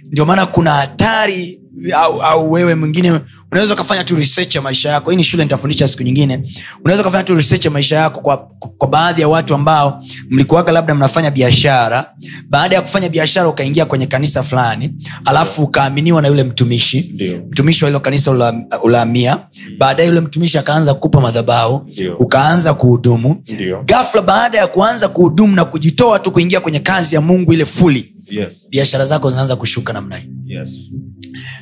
[0.05, 1.61] ndio maana kuna hatari
[1.97, 3.21] au, au wewe mwingine
[3.53, 5.11] unaweza ukafanya tu research ya maisha yako.
[5.11, 6.43] Hii ni shule nitafundisha siku nyingine.
[6.85, 8.37] Unaweza ukafanya tu research ya maisha yako kwa,
[8.79, 12.15] kwa baadhi ya watu ambao mlikuwaga labda mnafanya biashara.
[12.49, 14.91] Baada ya kufanya biashara ukaingia kwenye kanisa fulani
[15.25, 17.01] alafu ukaaminiwa na yule mtumishi.
[17.03, 17.39] Dio.
[17.51, 19.39] mtumishi wa hilo kanisa ula- ulaamia
[19.79, 21.87] baadaye yule mtumishi akaanza kukupa madhabau
[22.19, 23.43] ukaanza kuhudumu.
[23.85, 28.15] Gafla baada ya kuanza kuhudumu na kujitoa tu kuingia kwenye kazi ya mungu ile fuli
[28.31, 28.67] Yes.
[28.71, 30.29] biashara zako zinaanza kushuka namna hii.
[30.47, 30.93] Yes.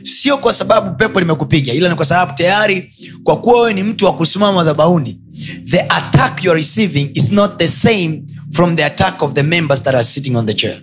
[0.03, 4.05] Sio kwa sababu pepo limekupiga ila ni kwa sababu tayari kwa kuwa wewe ni mtu
[4.05, 5.21] wa kusimama madhabauni
[5.65, 9.83] the attack you are receiving is not the same from the attack of the members
[9.83, 10.83] that are sitting on the chair.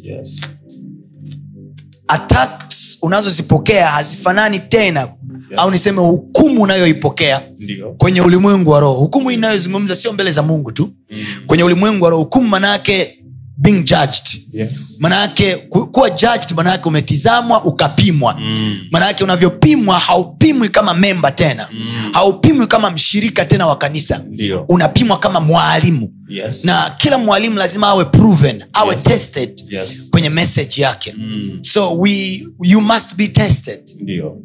[0.00, 0.40] Yes.
[2.08, 5.08] attacks unazozipokea hazifanani tena yes.
[5.56, 7.42] au niseme hukumu unayoipokea
[7.98, 8.94] kwenye ulimwengu wa roho.
[8.98, 10.88] Hukumu inayozungumza sio mbele za mungu tu.
[11.46, 13.21] Kwenye ulimwengu wa roho hukumu manaake
[13.62, 14.96] being judged Yes.
[15.00, 15.56] manaake
[15.92, 18.78] kuwa judged manaake umetizamwa ukapimwa Mm.
[18.90, 21.68] manaake unavyopimwa haupimwi kama memba tena
[22.12, 24.24] haupimwi kama mshirika tena wa kanisa
[24.68, 26.64] unapimwa kama mwalimu Yes.
[26.64, 29.04] na kila mwalimu lazima awe proven awe Yes.
[29.04, 30.08] tested Yes.
[30.10, 31.58] kwenye message yake Mm.
[31.62, 34.36] so we you must be tested Ndio.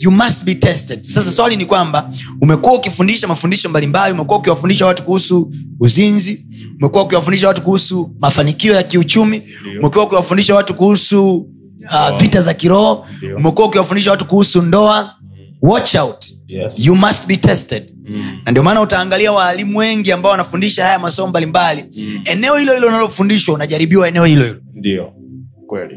[0.00, 1.02] You must be tested.
[1.02, 2.10] Sasa swali ni kwamba
[2.40, 6.46] umekuwa ukifundisha mafundisho mbalimbali umekuwa ukiwafundisha watu kuhusu uzinzi
[6.80, 9.42] umekuwa ukiwafundisha watu kuhusu mafanikio ya kiuchumi
[9.80, 15.14] umekuwa ukiwafundisha watu kuhusu uh, vita za kiroho umekuwa ukiwafundisha watu kuhusu ndoa.
[15.62, 16.24] Watch out.
[16.48, 16.74] Yes.
[16.86, 17.94] you must be tested.
[18.08, 18.38] Mm.
[18.44, 21.84] na ndio maana utaangalia waalimu wengi ambao wanafundisha haya masomo mbalimbali.
[22.24, 24.60] Eneo hilo hilo unalofundishwa unajaribiwa eneo hilo hilo.
[24.74, 25.12] Ndio.
[25.66, 25.96] Kweli.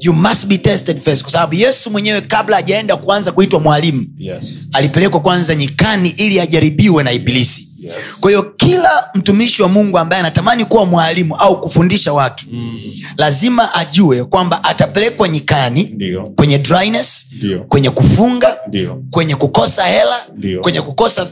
[0.00, 4.68] You must be tested first kwa sababu yesu mwenyewe kabla hajaenda kuanza kuitwa mwalimu Yes.
[4.72, 8.20] alipelekwa kwanza nyikani ili ajaribiwe na ibilisi Yes.
[8.20, 12.80] kwa hiyo kila mtumishi wa mungu ambaye anatamani kuwa mwalimu au kufundisha watu Mm.
[13.16, 16.22] lazima ajue kwamba atapelekwa nyikani Dio.
[16.36, 17.60] kwenye dryness Dio.
[17.64, 19.02] kwenye kufunga Dio.
[19.10, 20.60] kwenye kukosa hela Dio.
[20.60, 21.22] kwenye kukosa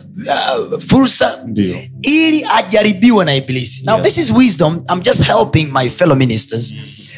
[0.70, 1.76] uh, fursa Dio.
[2.02, 4.06] ili ajaribiwe na ibilisi now Yes.
[4.14, 6.74] this is wisdom I'm just helping my fellow ministers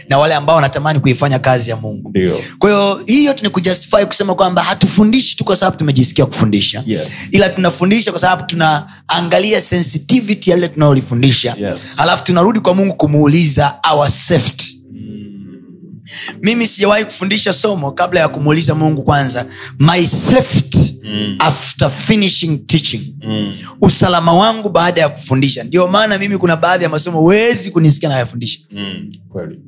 [0.08, 2.12] na wale ambao wanatamani kuifanya kazi ya mungu
[2.58, 7.28] kwa hiyo hii yote ni kujustify kusema kwamba hatufundishi tu kwa sababu tumejisikia kufundisha Yes.
[7.32, 11.94] ila tunafundisha kwa sababu tunaangalia sensitivity ya lile tunalolifundisha Yes.
[11.98, 14.80] alafu tunarudi kwa mungu kumuuliza our safety
[16.42, 19.46] mimi sijawahi kufundisha somo kabla ya kumuuliza mungu kwanza
[19.78, 21.36] my safety Mm.
[21.38, 23.56] after finishing teaching Mm.
[23.80, 28.58] usalama wangu baada ya kufundisha ndio maana mimi kuna baadhi ya masomo huwezi kunisikia nayafundisha
[28.70, 29.12] Mm.
[29.28, 29.58] Kweli.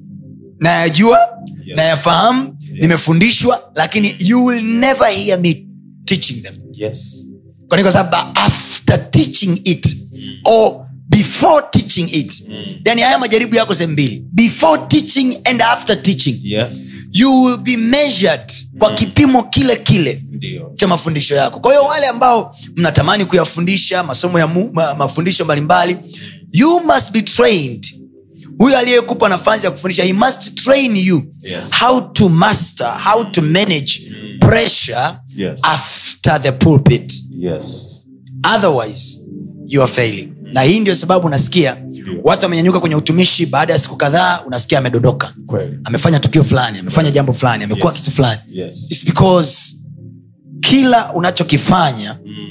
[0.60, 1.18] Nayajua
[1.64, 1.76] Yes.
[1.76, 5.66] nayafahamu nimefundishwa lakini you will never hear me
[6.04, 7.26] teaching them Yes.
[7.68, 9.96] kwani kwa sababu after teaching it
[10.44, 12.42] or before teaching it
[12.84, 16.74] yani haya majaribu yako sehemu mbili before teaching and after teaching Yes.
[17.12, 20.72] you will be measured kwa kipimo kile kile Ndiyo.
[20.74, 25.96] cha mafundisho yako kwa hiyo wale ambao mnatamani kuyafundisha masomo ya mu, ma, mafundisho mbalimbali
[26.52, 27.86] you must be trained
[28.58, 31.70] huyu aliyekupa nafasi ya kufundisha he must train you Yes.
[31.80, 35.60] how to master how to manage pressure Yes.
[35.62, 37.92] after the pulpit Yes.
[38.56, 39.18] otherwise
[39.66, 41.76] you are failing na hii ndio sababu unasikia
[42.24, 45.34] watu wamenyanyuka kwenye utumishi baada ya siku kadhaa unasikia amedondoka
[45.84, 48.00] amefanya tukio fulani amefanya jambo fulani amekuwa Yes.
[48.02, 48.86] kitu fulani Yes.
[48.90, 49.76] It's because
[50.60, 52.46] kila unachokifanya Mm.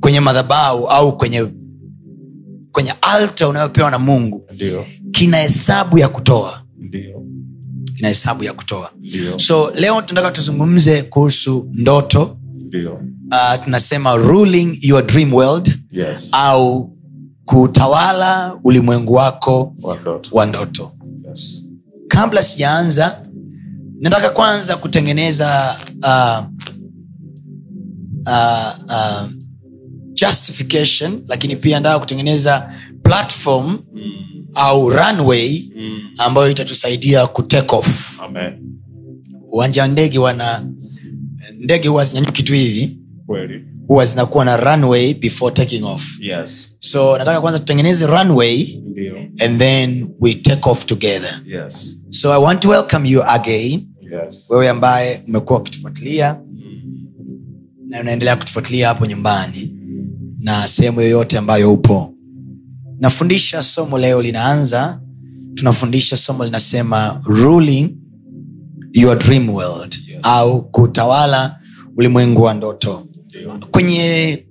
[0.00, 1.46] kwenye madhabau au kwenye
[2.72, 4.86] kwenye alta unayopewa na mungu Ndio.
[5.14, 6.62] Kina hesabu ya kutoa.
[6.78, 7.22] Ndiyo.
[7.96, 8.90] kina hesabu ya kutoa.
[9.00, 9.38] Ndiyo.
[9.38, 12.36] so leo tunataka tuzungumze kuhusu ndoto.
[13.30, 16.28] Uh, tunasema ruling your dream world yes.
[16.32, 16.96] au
[17.44, 20.30] kutawala ulimwengu wako wa ndoto.
[20.36, 20.92] wa ndoto.
[21.28, 21.62] Yes.
[22.08, 23.22] Kabla sijaanza
[24.00, 26.44] nataka kwanza kutengeneza uh,
[28.26, 29.28] uh, uh,
[30.12, 32.72] justification lakini pia nataka kutengeneza
[33.02, 34.33] platform mm.
[34.54, 36.00] Au runway Mm.
[36.18, 38.20] ambayo itatusaidia kutake off.
[38.22, 38.52] Amen.
[39.52, 40.66] Uwanja wa ndege wana
[41.58, 42.98] ndege huwa zinyanyuki tu hivi.
[43.86, 46.20] Huwa zinakuwa na runway before taking off.
[46.20, 46.76] Yes.
[46.80, 49.16] So nataka kwanza tutengeneze runway Ndiyo.
[49.38, 51.40] and then we take off together.
[51.46, 52.00] Yes.
[52.10, 53.86] So i want to welcome you again.
[54.24, 54.50] Yes.
[54.50, 57.06] Wewe ambaye umekuwa ukitufuatilia Mm.
[57.88, 59.74] na unaendelea kutufuatilia hapo nyumbani
[60.40, 62.13] na sehemu yoyote ambayo upo
[62.98, 65.00] nafundisha somo leo linaanza.
[65.54, 67.96] Tunafundisha somo linasema ruling
[68.92, 70.18] your dream world Yes.
[70.22, 71.60] au kutawala
[71.96, 73.06] ulimwengu wa ndoto.
[73.70, 74.46] Kwenye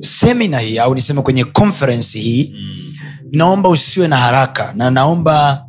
[0.00, 2.94] semina hii au niseme kwenye conference hii Mm.
[3.32, 5.64] naomba usiwe na haraka na naomba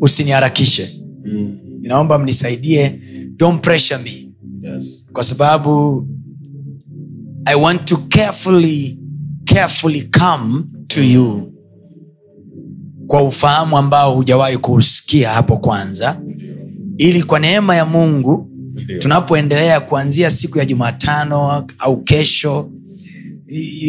[0.00, 1.00] usiniharakishe.
[1.24, 1.58] Mm.
[1.82, 3.00] naomba mnisaidie.
[3.36, 4.32] Don't pressure me.
[4.62, 5.08] Yes.
[5.12, 6.06] Kwa sababu
[7.48, 8.98] i want to carefully
[9.44, 11.52] carefully come to you.
[13.06, 16.20] Kwa ufahamu ambao hujawahi kuusikia hapo kwanza.
[16.98, 18.50] Ili kwa neema ya mungu
[18.98, 22.70] tunapoendelea kuanzia siku ya jumatano au kesho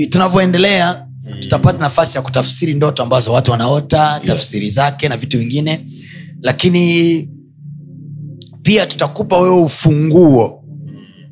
[0.10, 1.08] tunavyoendelea
[1.40, 5.86] tutapata nafasi ya kutafsiri ndoto ambazo watu wanaota tafsiri zake na vitu vingine.
[6.42, 7.30] Lakini
[8.62, 10.59] pia tutakupa wewe ufunguo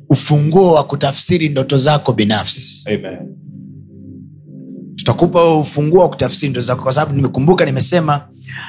[0.08, 2.82] ufunguo wa kutafsiri ndoto zako binafsi.
[2.86, 3.18] Amen.
[4.96, 8.28] Tutakupa ufunguo wa kutafsiri ndoto zako kwa sababu nimekumbuka nimesema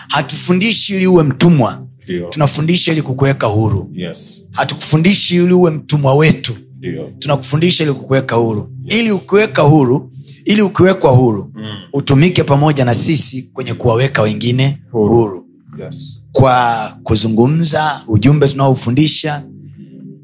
[0.10, 1.86] hatufundishi ili uwe mtumwa.
[2.08, 2.28] Dio.
[2.30, 3.90] tunafundisha ili kukuweka huru.
[3.94, 4.48] Yes.
[4.52, 6.54] Hatukufundishi ili uwe mtumwa wetu.
[6.80, 7.10] Dio.
[7.20, 8.72] tunakufundisha ili kukuweka huru.
[8.88, 10.12] Ili ukiweka huru
[10.46, 11.66] ili ukiwekwa huru Mm.
[11.94, 15.14] utumike pamoja na sisi kwenye kuwaweka wengine Huru.
[15.16, 15.48] huru.
[15.80, 16.24] Yes.
[16.32, 19.44] Kwa kuzungumza ujumbe tunaofundisha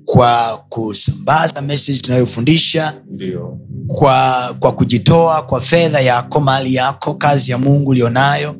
[0.05, 2.93] kwa kusambaza message tunayofundisha
[3.87, 8.55] kwa kwa kujitoa kwa fedha yako mali yako kazi ya mungu ulionayo.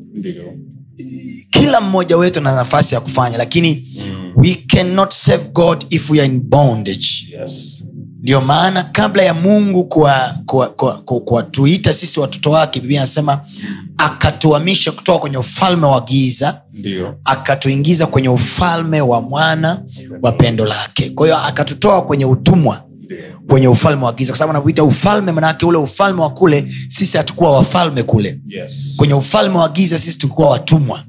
[1.50, 4.32] Kila mmoja wetu ana nafasi ya kufanya lakini Mm.
[4.36, 7.08] we cannot save god if we are in bondage.
[7.40, 7.82] Yes
[8.26, 9.84] ndio maana kabla ya mungu
[11.24, 13.40] kuwatuita sisi watoto wake biblia anasema
[13.98, 16.62] akatuamisha kutoka kwenye ufalme wa giza
[17.24, 19.82] akatuingiza kwenye ufalme wa mwana
[20.22, 21.10] wa pendo lake.
[21.10, 22.82] Kwa hiyo akatutoa kwenye utumwa
[23.48, 24.32] kwenye ufalme wa giza.
[24.32, 28.40] Kwa sababu anapoita ufalme manake ule ufalme wa kule sisi hatukuwa wafalme kule.
[28.48, 28.94] Yes.
[28.96, 31.04] Kwenye ufalme wa giza sisi tulikuwa watumwa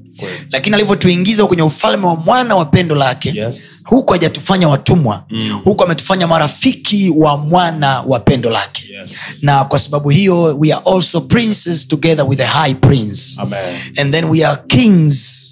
[0.52, 3.82] lakini alivyotuingiza kwenye ufalme wa mwana wa pendo lake yes.
[3.86, 5.60] huku hajatufanya watumwa Mm.
[5.64, 8.84] huku ametufanya marafiki wa mwana wa pendo lake.
[9.00, 9.18] Yes.
[9.42, 13.42] Na kwa sababu hiyo we are also princes together with the high prince.
[13.42, 13.76] Amen.
[13.98, 15.44] And then we are kings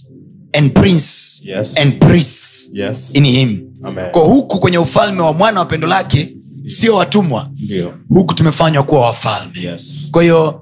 [0.53, 1.77] and prince Yes.
[1.77, 3.15] and priests yes.
[3.15, 3.61] in him.
[3.83, 4.11] Amen.
[4.11, 7.49] Kwa huku kwenye ufalme wa mwana wa pendo lake sio watumwa.
[7.59, 7.93] Ndio.
[8.09, 9.59] Huku tumefanywa kuwa wafalme.
[9.61, 10.07] Yes.
[10.11, 10.61] Kwa hiyo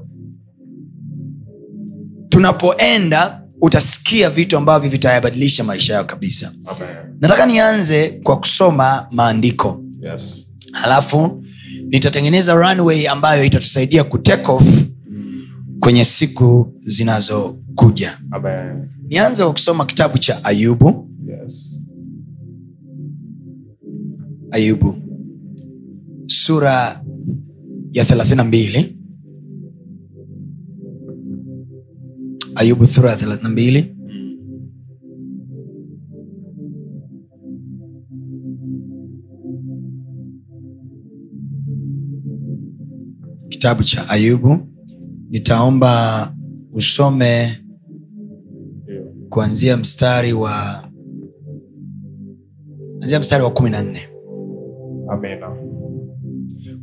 [2.29, 6.53] tunapoenda utasikia vitu ambavyo vitayabadilisha maisha yao kabisa.
[6.65, 6.89] Amen.
[7.21, 9.83] Nataka nianze kwa kusoma maandiko.
[10.11, 10.53] Yes.
[10.71, 11.43] Halafu
[11.87, 14.87] nitatengeneza runway ambayo itatusaidia ku off
[15.79, 18.19] kwenye siku zinazokuja.
[19.09, 21.09] Nianze kwa kusoma kitabu cha ayubu.
[21.43, 21.83] Yes.
[24.51, 24.95] Ayubu.
[26.25, 27.03] Sura
[27.93, 29.02] ya 32
[32.55, 33.93] ayubu sura ya 32
[43.49, 44.57] kitabu cha ayubu.
[45.29, 46.33] Nitaomba
[46.73, 47.57] usome
[49.29, 50.83] kuanzia mstari wa
[52.97, 54.01] kuanzia mstari wa kumi na nne.
[55.09, 55.47] Amena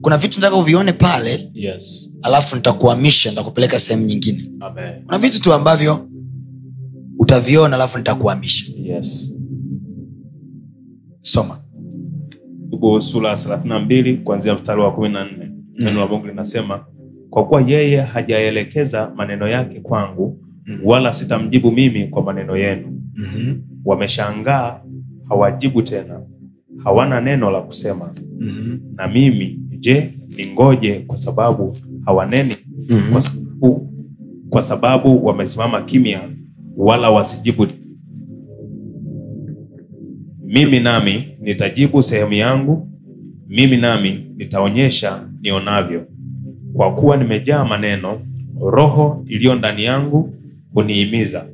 [0.01, 2.17] kuna vitu nataka uvione pale yes.
[2.23, 4.51] alafu nitakuamisha nitakupeleka sehemu nyingine.
[4.61, 5.05] Amen.
[5.05, 6.09] Kuna vitu tu ambavyo
[7.19, 9.37] utaviona alafu nitakuamisha yes.
[11.21, 11.61] Soma.
[12.73, 15.51] Ayubu sura thelathini na mbili kuanzia mstari wa kumi na nne.
[15.79, 16.85] Neno la mungu linasema
[17.31, 20.45] kwa kuwa yeye hajaelekeza maneno yake kwangu
[20.85, 23.01] wala sitamjibu mimi kwa maneno yenu.
[23.15, 23.63] Mm-hmm.
[23.85, 24.81] wameshangaa
[25.29, 26.21] hawajibu tena
[26.85, 28.15] hawana neno la kusema.
[28.41, 28.81] Mm-hmm.
[28.97, 32.55] na mimi je ningoje kwa sababu hawaneni
[32.89, 33.13] Mm-hmm.
[33.13, 33.93] kwa sababu,
[34.51, 36.21] kwa sababu wamesimama kimya
[36.77, 37.67] wala wasijibu
[40.45, 42.89] mimi nami nitajibu sehemu yangu,
[43.49, 46.07] mimi nami nitaonyesha nionavyo.
[46.75, 48.21] Kwa kuwa nimejaa maneno,
[48.61, 50.35] roho iliyo ndani yangu
[50.75, 51.47] hunihimiza.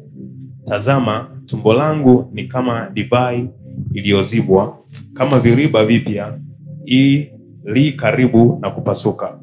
[0.64, 3.48] Tazama, tumbo langu ni kama divai
[3.94, 4.78] iliyozibwa,
[5.14, 6.38] kama viriba vipya
[6.86, 7.26] i
[7.66, 9.40] li karibu na kupasuka.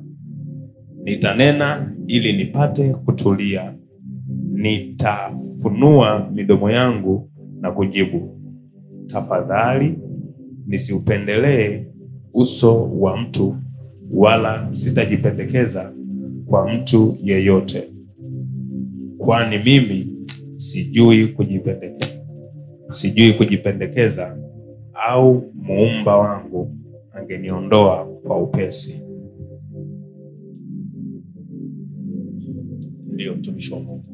[1.04, 3.74] Nitanena ili nipate kutulia,
[4.54, 7.30] nitafunua midomo yangu
[7.62, 8.40] na kujibu.
[9.08, 9.98] Tafadhali
[10.68, 11.86] nisiupendelee
[12.34, 13.56] uso wa mtu,
[14.12, 15.94] wala sitajipendekeza
[16.46, 17.84] kwa mtu yeyote,
[19.18, 20.08] kwani mimi
[20.56, 22.22] sijui kujipendekeza,
[22.90, 24.38] sijui kujipendekeza,
[25.08, 26.76] au muumba wangu
[27.14, 29.04] angeniondoa kwa upesi.
[33.14, 34.06] Ndiyo mtumishi wa Mungu.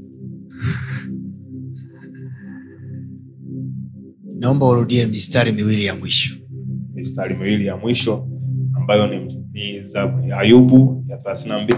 [4.39, 6.35] naomba urudie mistari miwili ya mwisho
[6.93, 8.27] mistari miwili ya mwisho
[8.73, 11.75] ambayo ni, ni za Ayubu ya 32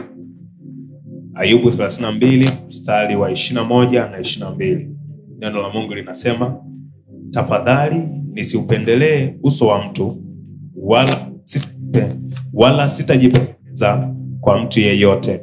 [1.34, 4.88] Ayubu 32 mstari wa 21 na 22.
[5.40, 6.64] Neno la Mungu linasema,
[7.32, 8.02] tafadhali
[8.34, 10.24] nisiupendelee uso wa mtu,
[10.76, 11.31] wala
[12.54, 15.42] wala sitajipendekeza kwa mtu yeyote,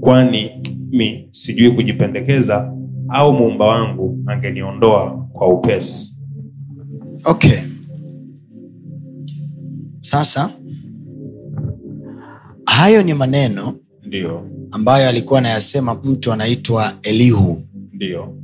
[0.00, 0.50] kwani
[0.90, 2.72] mimi sijui kujipendekeza,
[3.08, 6.18] au muumba wangu angeniondoa kwa upesi.
[7.24, 7.58] okay.
[10.00, 10.50] Sasa
[12.66, 13.74] hayo ni maneno
[14.06, 14.42] ndio.
[14.70, 17.62] ambayo alikuwa anayasema mtu anaitwa elihu.
[17.92, 18.34] Ndio.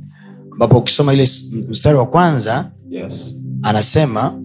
[0.51, 1.23] Ambapo ukisoma ile
[1.69, 4.42] mstari wa kwanza yes, anasema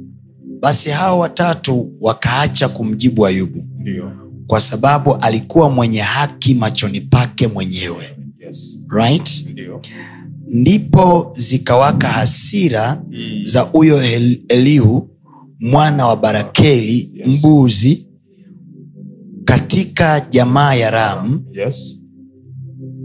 [0.61, 4.13] basi hao watatu wakaacha kumjibu ayubu ndiyo,
[4.47, 8.05] kwa sababu alikuwa mwenye haki machoni pake mwenyewe
[8.47, 9.81] yes, right ndiyo.
[10.49, 13.43] ndipo zikawaka hasira Mm.
[13.45, 14.03] za huyo
[14.49, 15.11] elihu
[15.61, 17.39] mwana wa barakeli Yes.
[17.39, 18.07] mbuzi
[19.45, 22.03] katika jamaa ya ram Yes.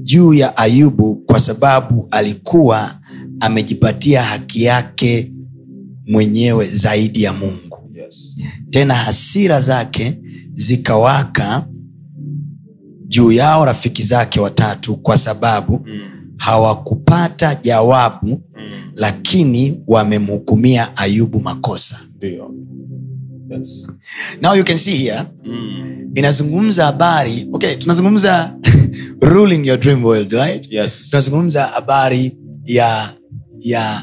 [0.03, 2.99] juu ya ayubu kwa sababu alikuwa
[3.39, 5.31] amejipatia haki yake
[6.07, 8.37] mwenyewe zaidi ya mungu Yes.
[8.69, 10.19] tena hasira zake
[10.53, 11.67] zikawaka
[13.07, 15.99] juu yao rafiki zake watatu kwa sababu Mm.
[16.37, 18.91] hawakupata jawabu Mm.
[18.95, 21.99] lakini wamemhukumia ayubu makosa.
[23.49, 23.87] Yes.
[24.41, 26.11] now you can see here Mm.
[26.15, 28.55] inazungumza habari okay tunazungumza
[29.21, 31.09] ruling your dream world right Yes.
[31.09, 33.09] tunazungumza habari ya
[33.59, 34.01] ya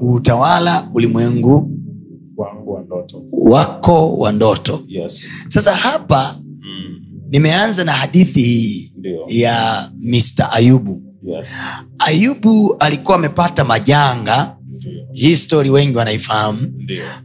[0.00, 1.70] Utawala ulimwengu
[2.36, 3.22] wangu wa ndoto.
[3.32, 5.28] wako wa ndoto Yes.
[5.48, 7.00] sasa hapa Mm.
[7.30, 8.90] nimeanza na hadithi hii
[9.28, 11.56] ya mr ayubu Yes.
[11.98, 14.92] ayubu alikuwa amepata majanga Ndio.
[15.12, 16.72] hii stori wengi wanaifahamu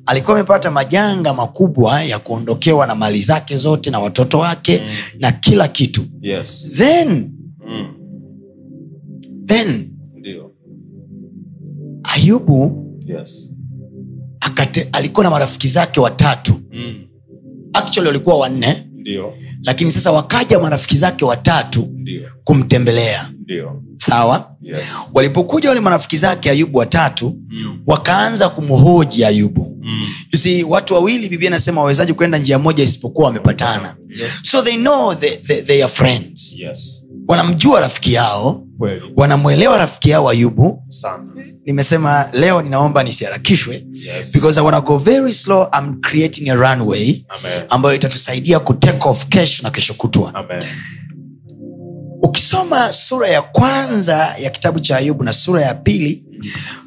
[0.06, 4.96] alikuwa amepata majanga makubwa ya kuondokewa na mali zake zote na watoto wake Mm.
[5.20, 6.70] na kila kitu Yes.
[6.74, 7.32] then
[7.68, 7.88] Mm.
[9.46, 9.90] then.
[12.28, 13.52] Ayubu Yes.
[14.40, 17.06] akate, alikuwa na marafiki zake watatu Mm.
[17.74, 19.34] actually walikuwa wanne Ndiyo.
[19.64, 22.30] lakini sasa wakaja marafiki zake watatu Ndiyo.
[22.44, 23.82] kumtembelea Ndiyo.
[23.98, 24.96] sawa Yes.
[25.14, 27.80] walipokuja wale marafiki zake ayubu watatu Mm.
[27.88, 30.08] wakaanza kumhoji ayubu Mm.
[30.34, 34.30] You see, watu wawili biblia anasema wawezaji kwenda njia moja isipokuwa wamepatana Yes.
[34.42, 37.03] so they know they, they, they are friends Yes.
[37.28, 38.64] Wanamjua rafiki yao
[39.16, 41.24] wanamwelewa rafiki yao ayubu Sana.
[41.66, 44.34] nimesema leo ninaomba nisiharakishwe Yes.
[44.34, 47.64] because i wanna go very slow I'm creating a runway Amen.
[47.70, 50.64] ambayo itatusaidia kutake off kesho na kesho kutwa Amen.
[52.22, 56.26] ukisoma sura ya kwanza ya kitabu cha ayubu na sura ya pili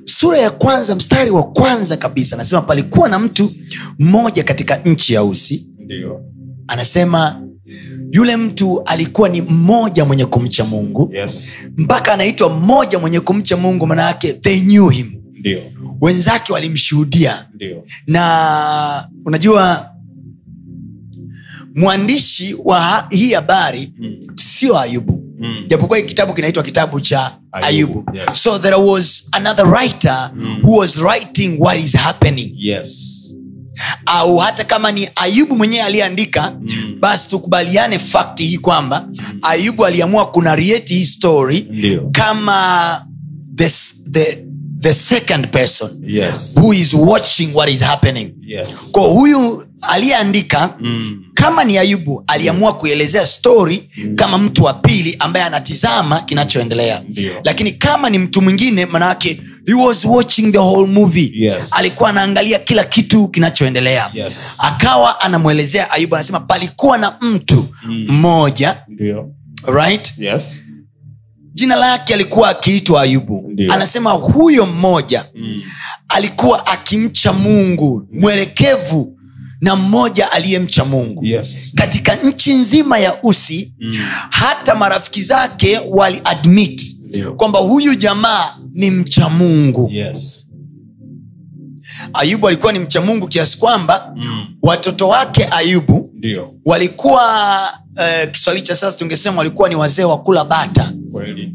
[0.04, 3.52] sura ya kwanza mstari wa kwanza kabisa anasema palikuwa na mtu
[3.98, 6.20] mmoja katika nchi ya usi Ndiyo.
[6.68, 7.42] anasema
[8.16, 11.52] yule mtu alikuwa ni mmoja mwenye kumcha mungu Yes.
[11.76, 15.62] mpaka anaitwa mmoja mwenye kumcha mungu maana yake they knew him Ndio.
[16.00, 17.46] wenzake walimshuhudia
[18.06, 19.90] na unajua
[21.74, 24.16] mwandishi wa hii habari Mm.
[24.34, 25.64] sio ayubu Mm.
[25.66, 28.42] japokuwa hii kitabu kinaitwa kitabu cha ayubu, Ayubu, yes.
[28.42, 30.58] so there was another writer Mm.
[30.62, 33.22] who was writing what is happening Yes.
[34.06, 36.96] Au hata kama ni ayubu mwenyewe aliyeandika Mm.
[37.00, 39.08] basi tukubaliane fakti hii kwamba
[39.42, 42.08] ayubu aliamua kunarieti hii story Ndiyo.
[42.12, 43.06] kama
[43.56, 43.68] the,
[44.10, 44.44] the,
[44.80, 46.54] the second person Yes.
[46.56, 48.88] who is watching what is happening Yes.
[48.92, 51.22] kwa huyu aliyeandika Mm.
[51.34, 57.02] kama ni ayubu aliamua kuelezea story kama mtu wa pili ambaye anatizama kinachoendelea
[57.44, 61.70] lakini kama ni mtu mwingine manake he was watching the whole movie Yes.
[61.72, 64.54] alikuwa anaangalia kila kitu kinachoendelea Yes.
[64.58, 68.06] akawa anamwelezea ayubu anasema palikuwa na mtu Mm.
[68.08, 69.32] mmoja mm.
[69.74, 70.62] right Yes.
[71.54, 73.72] jina lake alikuwa akiitwa ayubu Ndiyo.
[73.72, 75.60] anasema huyo mmoja Mm.
[76.08, 79.12] alikuwa akimcha mungu mwelekevu
[79.60, 81.72] na mmoja aliyemcha mungu Yes.
[81.74, 83.98] katika nchi nzima ya usi Mm.
[84.30, 86.95] hata marafiki zake waliadmit.
[87.36, 90.42] Kwamba huyu jamaa ni mcha mungu Yes.
[92.12, 94.46] ayubu alikuwa ni mcha mungu kiasi kwamba Mm.
[94.62, 96.54] watoto wake ayubu Ndio.
[96.64, 97.22] walikuwa
[97.96, 101.05] uh, kiswahili cha sasa tungesema walikuwa ni wazee wa kula bata Kweli.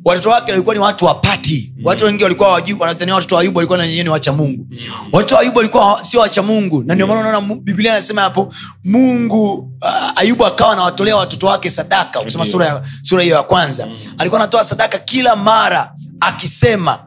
[0.06, 3.78] Watoto wake walikuwa ni watu wa pati watu wengi walikuwa wanadhania watoto wa ayubu walikuwa
[3.78, 4.68] na wenyewe ni wacha mungu.
[5.12, 6.84] Watoto wa ayubu walikuwa sio wacha mungu.
[6.84, 8.54] Na ndio maana unaona biblia anasema hapo
[8.84, 12.22] mungu uh, ayubu akawa anawatolea watoto wake sadaka.
[12.22, 13.88] Ukisema sura sura hiyo ya kwanza.
[14.18, 17.00] Alikuwa anatoa sadaka kila mara akisema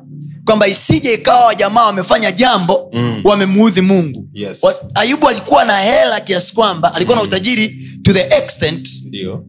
[0.44, 3.20] kwamba isije ikawa wajamaa wamefanya jambo Mm.
[3.24, 4.28] wamemuudhi mungu.
[4.32, 4.62] Yes.
[4.64, 9.44] Wa- ayubu alikuwa na hela kiasi kwamba alikuwa na utajiri to the extent Ndio.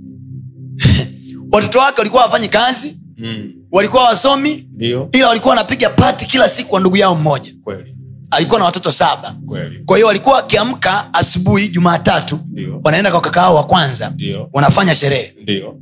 [1.52, 3.52] watoto wake walikuwa wafanyi kazi Mm.
[3.72, 5.10] walikuwa wasomi Dio.
[5.12, 7.96] ila walikuwa wanapiga pati kila siku kwa ndugu yao mmoja Kweli.
[8.32, 9.80] alikuwa na watoto saba Kweli.
[9.86, 12.40] kwa hiyo walikuwa wakiamka asubuhi jumatatu
[12.84, 14.50] wanaenda kwa kakao wa kwanza Dio.
[14.54, 15.34] wanafanya sherehe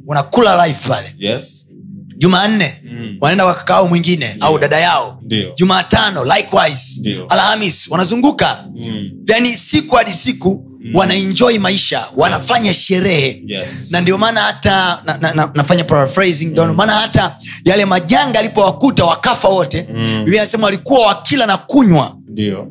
[0.08, 1.70] wanakula life pale Yes.
[2.18, 3.18] jumanne Mm.
[3.22, 5.22] wanaenda kwa kakao mwingine au dada yao
[5.58, 9.10] jumatano likewise alhamis wanazunguka Mm.
[9.28, 13.92] yani siku hadi siku wanaenjoi maisha wanafanya sherehe Yes.
[13.92, 19.06] na ndio maana hata na, na, na, nafanya paraphrasing ndio maana hata yale majanga alipowakuta
[19.06, 20.26] wakafa wote Mm.
[20.28, 22.68] anasema walikuwa wakila na kunywa Ndio.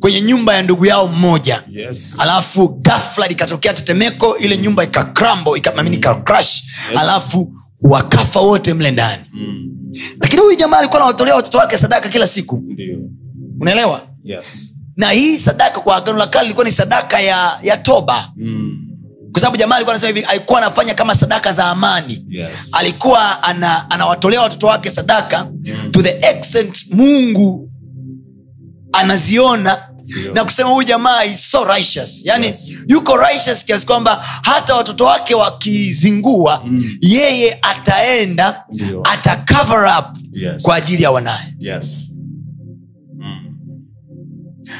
[0.00, 2.16] kwenye nyumba ya ndugu yao mmoja Yes.
[2.20, 6.62] alafu gafla likatokea tetemeko ile nyumba ikakrambo ikamamini ikacrash
[6.96, 9.68] alafu wakafa wote mle ndani Mm.
[10.20, 12.98] lakini huyu jamaa alikuwa anawatolea watoto wake sadaka kila siku Ndio.
[13.60, 14.71] unaelewa Yes.
[14.96, 18.78] Na hii sadaka kwa agano la kale ilikuwa ni sadaka ya ya toba Mm.
[19.32, 22.50] kwa sababu jamaa alikuwa anasema hivi alikuwa anafanya kama sadaka za amani Yes.
[22.72, 25.46] alikuwa ana, anawatolea watoto wake sadaka
[25.90, 27.70] to the extent mungu
[28.92, 30.32] anaziona Ndio.
[30.34, 32.78] na kusema huyu jamaa is so righteous yani Yes.
[32.88, 36.98] yuko righteous kiasi kwamba hata watoto wake wakizingua Mm.
[37.00, 39.02] yeye ataenda Ndio.
[39.12, 40.62] ata cover up Yes.
[40.62, 42.08] kwa ajili ya wanaye Yes.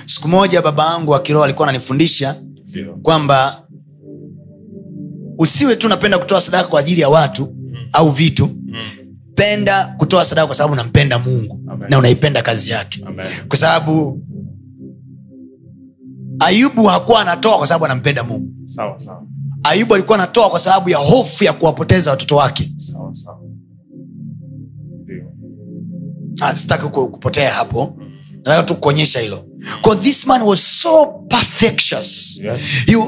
[0.02, 0.08] Mm.
[0.08, 2.36] siku moja baba yangu wa kiroho alikuwa ananifundisha
[3.02, 3.66] kwamba
[5.38, 7.54] usiwe tu napenda kutoa sadaka kwa ajili ya watu
[7.92, 8.80] au vitu Mm.
[9.34, 11.90] penda kutoa sadaka kwa sababu unampenda mungu Amen.
[11.90, 13.26] na unaipenda kazi yake Amen.
[13.48, 14.22] kwa sababu
[16.38, 19.26] ayubu hakuwa anatoa kwa sababu anampenda mungu Sawa sawa.
[19.64, 23.38] ayubu alikuwa anatoa kwa sababu ya hofu ya kuwapoteza watoto wake Sawa sawa.
[26.40, 27.96] Ah, sitaki kupotea hapo
[28.36, 29.44] nataka tu kuonyesha hilo
[29.82, 32.62] 'Cause this man was so perfectious Yes.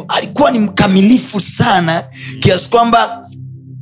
[0.08, 2.04] Alikuwa ni mkamilifu sana
[2.40, 3.28] kiasi kwamba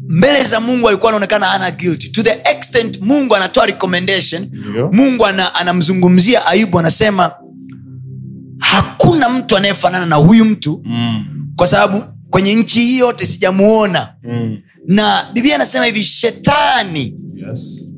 [0.09, 4.91] mbele za mungu alikuwa anaonekana ana guilty to the extent mungu anatoa recommendation Ndio.
[4.93, 7.33] mungu ana, anamzungumzia ayubu anasema
[8.59, 11.25] hakuna mtu anayefanana na huyu mtu Mm.
[11.57, 14.59] kwa sababu kwenye nchi hii yote sijamuona Mm.
[14.87, 17.15] na biblia anasema hivi shetani
[17.49, 17.93] Yes.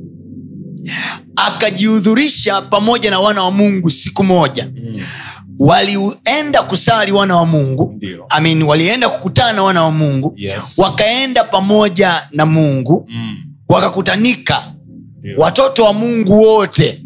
[1.37, 5.01] Akajihudhurisha pamoja na wana wa mungu siku moja Mm.
[5.59, 10.78] walienda kusali wana wa mungu I mean, walienda kukutana na wana wa mungu Yes.
[10.78, 13.37] wakaenda pamoja na mungu Mm.
[13.68, 14.62] wakakutanika
[15.18, 15.35] Ndio.
[15.39, 17.03] watoto wa mungu wote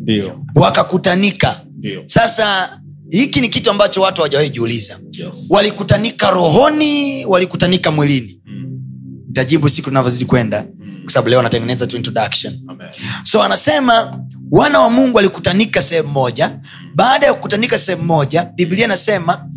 [0.55, 2.03] wakakutanika Ndio.
[2.07, 2.79] sasa
[3.11, 5.47] hiki ni kitu ambacho watu hawajawahi jiuliza Yes.
[5.51, 8.81] walikutanika rohoni walikutanika mwilini Mm.
[9.29, 10.67] nitajibu siku tunavyozidi kwenda.
[11.09, 12.89] Kwa sababu leo anatengeneza tu introduction Amen.
[13.25, 16.61] so anasema wana wa mungu walikutanika sehemu moja
[16.95, 19.51] baada ya kukutanika sehemu moja biblia inasema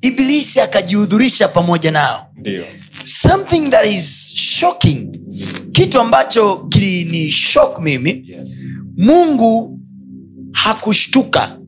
[0.00, 2.64] ibilisi akajihudhurisha pamoja nao Ndio.
[3.04, 5.08] something that is shocking
[5.72, 8.68] kitu ambacho kilini shok mimi Yes.
[8.96, 9.80] mungu
[10.52, 11.58] hakushtuka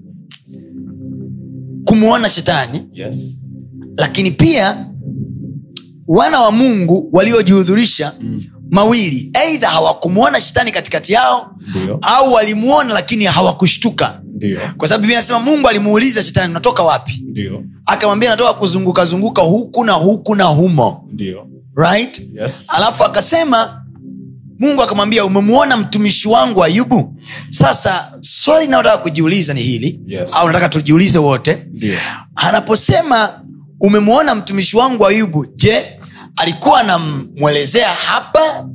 [1.84, 3.40] kumwona shetani Yes.
[3.96, 4.86] lakini pia
[6.06, 8.44] wana wa mungu waliojihudhurisha Mm.
[8.70, 9.30] Mawili.
[9.46, 11.98] Eidha hawakumwona shetani katikati yao Ndio.
[12.02, 14.20] au walimwona lakini hawakushtuka.
[14.76, 17.24] Kwa sababu biblia anasema mungu alimuuliza shetani unatoka wapi?
[17.86, 21.08] Akamwambia natoka kuzunguka zunguka huku na huku na humo.
[21.76, 22.22] Right?
[22.34, 22.66] Yes.
[22.76, 23.82] alafu akasema
[24.58, 27.14] mungu akamwambia umemwona mtumishi wangu ayubu?
[27.50, 30.30] Sasa swali inayotaka kujiuliza ni hili Yes.
[30.34, 31.66] au nataka tujiulize wote.
[31.72, 31.98] Ndio.
[32.36, 33.40] anaposema
[33.80, 35.46] umemwona mtumishi wangu ayubu?
[35.54, 35.84] Je
[36.41, 38.66] alikuwa anamwelezea hapa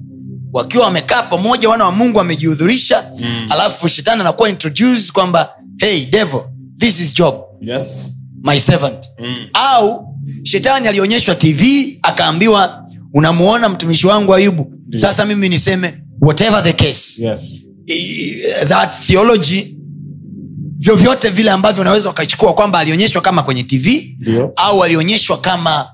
[0.53, 3.47] wakiwa wamekaa pamoja wana wa mungu wamejihudhurisha Mm.
[3.49, 6.39] alafu shetani anakuwa introduce kwamba hey devil
[6.77, 8.15] this is job Yes.
[8.43, 9.35] my servant Mm.
[9.53, 10.07] au
[10.43, 11.63] shetani alionyeshwa tv
[12.03, 14.99] akaambiwa unamuona mtumishi wangu ayubu Ndio.
[14.99, 17.65] sasa mimi niseme whatever the case Yes.
[18.67, 19.75] that theology
[20.77, 24.53] vyovyote vile ambavyo unaweza ukaichukua kwamba alionyeshwa kama kwenye tv Ndio.
[24.55, 25.87] au alionyeshwa kama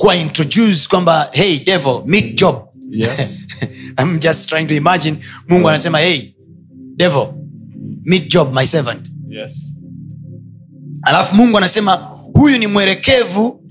[0.00, 2.56] kuwa introduce kwamba hey devil meet job
[2.90, 3.44] Yes.
[4.02, 5.16] I'm just trying to imagine
[5.48, 6.22] mungu anasema hey
[6.96, 7.26] devil
[8.04, 9.74] meet job my servant Yes.
[11.02, 11.92] alafu mungu anasema
[12.34, 13.64] huyu ni mwerekevu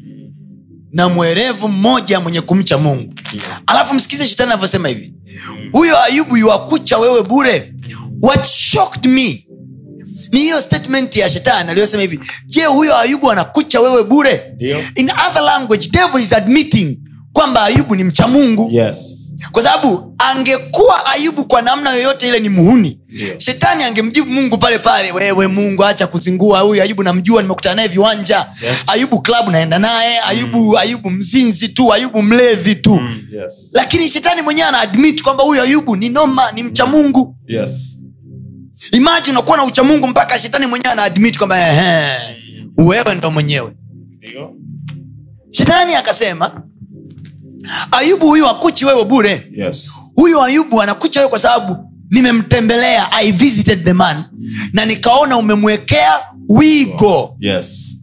[0.91, 3.61] na mwerevu mmoja mwenye kumcha mungu yeah.
[3.67, 5.13] alafu msikize shetani anavyosema hivi
[5.71, 7.73] huyo ayubu yuwakucha wewe bure
[8.21, 9.47] what shocked me
[10.31, 14.79] ni hiyo statement ya shetani aliyosema hivi je huyo ayubu anakucha wewe bure Ndio.
[14.95, 16.97] in other language devil is admitting
[17.33, 19.25] kwamba ayubu ni mcha mungu Yes.
[19.51, 23.39] kwa sababu angekuwa ayubu kwa namna yoyote ile ni muhuni yeah.
[23.39, 28.45] shetani angemjibu mungu pale pale wewe mungu acha kuzingua huyu ayubu namjua nimekutana naye viwanja
[28.63, 28.77] Yes.
[28.87, 33.21] ayubu klabu naenda naye ayubu ayubu mzinzi tu ayubu mlevi tu Mm.
[33.41, 33.71] Yes.
[33.73, 37.98] lakini shetani mwenyewe anaadmit kwamba huyu ayubu ni noma ni mcha mungu Yes.
[38.91, 41.55] Imagine unakuwa na uchamungu mpaka shetani mwenyewe ana admit kwamba
[42.77, 43.71] wewe ndo mwenyewe.
[45.51, 46.61] Shetani akasema
[47.91, 49.47] ayubu huyu akuchi wewe bure.
[49.57, 49.91] Yes.
[50.15, 54.23] huyu ayubu anakucha wewe kwa sababu nimemtembelea i visited the man
[54.73, 56.19] na nikaona umemwekea
[56.49, 57.35] wigo.
[57.39, 57.95] Yes.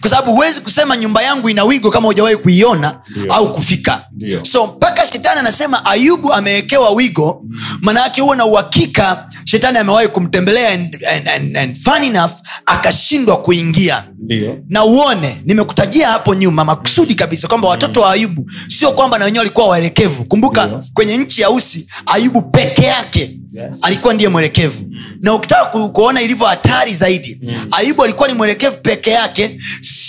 [0.00, 4.44] kwa sababu huwezi kusema nyumba yangu ina wigo kama hujawahi kuiona au kufika Ndio.
[4.44, 7.44] so mpaka shetani anasema ayubu amewekewa wigo
[7.80, 12.32] maanayake huo na uhakika shetani amewahi kumtembelea and, and, and, and fun enough
[12.66, 14.58] akashindwa kuingia Dio.
[14.68, 19.38] na uone nimekutajia hapo nyuma makusudi kabisa kwamba watoto wa ayubu sio kwamba na wenyewe
[19.40, 20.84] walikuwa waerekevu kumbuka Dio.
[20.94, 23.78] kwenye nchi ya usi ayubu peke yake Yes.
[23.82, 24.84] alikuwa ndiye mwelekevu
[25.20, 27.40] na ukitaka kuona ilivyo hatari zaidi
[27.70, 29.60] ayubu alikuwa ni mwelekevu peke yake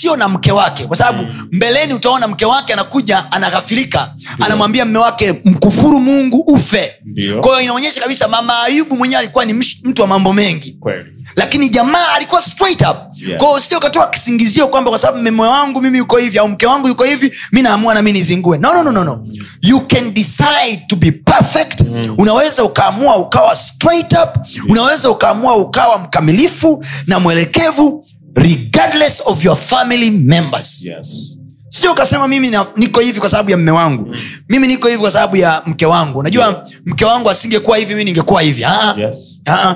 [0.02, 0.86] sio na mke wake.
[0.86, 6.92] Kwa sababu mbeleni utaona mke wake anakuja anaghafirika anamwambia mme wake mkufuru mungu ufe.
[7.06, 7.60] Ndio.
[7.62, 10.78] inaonyesha kabisa mama ayubu mwenyewe alikuwa ni mtu wa mambo mengi.
[10.80, 11.06] Kweli.
[11.36, 12.98] lakini jamaa alikuwa straight up.
[13.16, 13.38] Yes.
[13.38, 16.88] kwao usije ukatoa kisingizio kwamba kwa sababu mme wangu mimi yuko hivi au mke wangu
[16.88, 18.58] yuko hivi mi naamua nami nizingue.
[18.58, 19.28] No, no, no, no, no.
[19.62, 21.84] you can decide to be perfect.
[22.18, 24.38] Unaweza ukaamua ukawa straight up.
[24.70, 28.06] Unaweza ukaamua ukawa mkamilifu na mwelekevu
[28.36, 30.86] regardless of your family members.
[30.86, 31.38] Yes.
[31.70, 34.16] sio ukasema mimi na, niko hivi kwa sababu ya mme wangu.
[34.50, 36.20] Mimi niko hivi kwa sababu ya mke wangu.
[36.20, 38.64] Unajua mke wangu asingekuwa hivi mi ningekuwa hivi.
[38.66, 39.42] Ah, Yes.
[39.48, 39.76] Ah.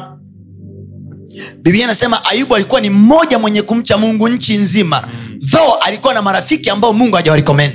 [1.62, 5.08] biblia inasema ayubu alikuwa ni mmoja mwenye kumcha mungu nchi nzima.
[5.51, 7.74] Though alikuwa na marafiki ambao mungu hajawarekomend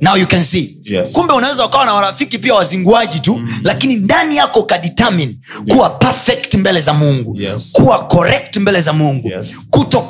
[0.00, 1.12] now you can see Yes.
[1.12, 3.48] kumbe unaweza ukawa na marafiki pia wazinguaji tu mm.
[3.64, 5.36] lakini ndani yako ukadetermine
[5.70, 7.72] kuwa perfect mbele za mungu Yes.
[7.72, 9.56] kuwa correct mbele za mungu Yes.
[9.70, 10.00] kuto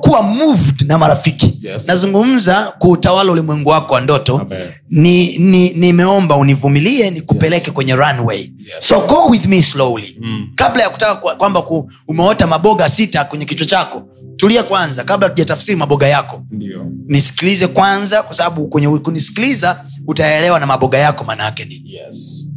[0.00, 1.86] kuwa moved na marafiki Yes.
[1.88, 4.56] nazungumza kuutawala ulimwengu wako wa ndoto nimeomba
[4.90, 10.48] ni ni nimeomba univumilie nikupeleke kwenye runway so go with me slowly Mm.
[10.54, 14.02] kabla ya kutaka kwa- kwamba ku, umeota maboga sita kwenye kichwa chako
[14.36, 16.86] tulia kwanza kabla tujatafsiri maboga yako Ndiyo.
[17.06, 22.48] nisikilize kwanza kwa sababu kwenye kunisikiliza utaelewa na maboga yako manaake nini Yes.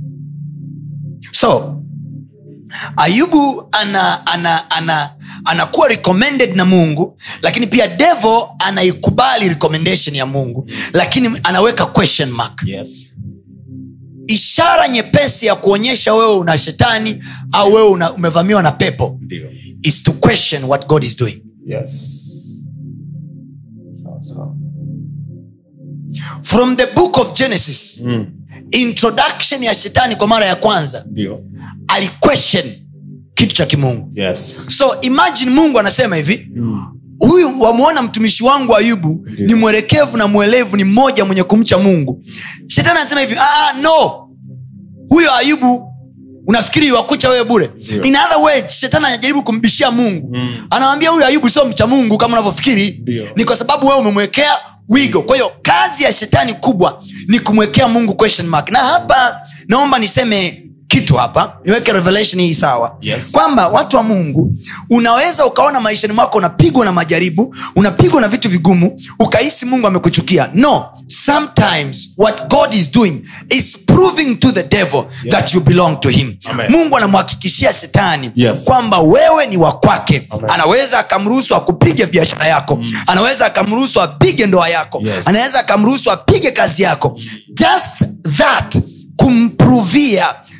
[1.31, 1.81] so
[2.97, 5.09] ayubu ana ana ana
[5.45, 12.63] anakuwa recommended na mungu lakini pia devo anaikubali recommendation ya mungu lakini anaweka question mark
[12.65, 13.15] Yes.
[14.27, 19.49] ishara nyepesi ya kuonyesha wewe una shetani au wewe una, umevamiwa na pepo Dio.
[19.83, 22.25] is to question what god is doing Yes.
[23.93, 24.55] Sawa sawa.
[26.41, 28.25] From the book of genesis Mm.
[28.71, 31.05] introduction ya shetani kwa mara ya kwanza
[31.87, 32.65] aliquestion
[33.33, 34.65] kitu cha kimungu Yes.
[34.77, 36.85] so imagine mungu anasema hivi Mm.
[37.19, 39.47] huyu wamwona mtumishi wangu ayubu Ndio.
[39.47, 42.23] ni mwelekevu na mwelevu ni mmoja mwenye kumcha mungu
[42.67, 44.27] shetani anasema hivi ah, no
[45.09, 45.85] huyo ayubu
[46.47, 47.69] unafikiri wakucha wewe bure
[48.03, 50.67] in other words shetani anajaribu kumbishia mungu Mm.
[50.69, 53.03] anamwambia huyu ayubu sio mcha mungu kama unavyofikiri
[53.35, 54.51] ni kwa sababu wewe umemwekea
[54.89, 55.21] wigo.
[55.21, 58.71] Kwa hiyo kazi ya shetani kubwa ni kumwekea mungu question mark.
[58.71, 63.31] Na hapa naomba niseme kitu hapa niweke revelation hii sawa Yes.
[63.31, 64.53] kwamba watu wa mungu
[64.89, 70.85] unaweza ukaona maishani mwako unapigwa na majaribu unapigwa na vitu vigumu ukahisi mungu amekuchukia no
[71.07, 75.31] sometimes what god is doing is proving to the devil Yes.
[75.33, 76.71] that you belong to him Amen.
[76.71, 78.63] mungu anamhakikishia shetani Yes.
[78.63, 82.93] kwamba wewe ni wa kwake anaweza akamruhusu akupige biashara yako mm.
[83.07, 85.27] anaweza akamruhusu apige ndoa yako Yes.
[85.27, 87.19] anaweza akamruhusu apige kazi yako
[87.53, 88.03] just
[88.37, 88.75] that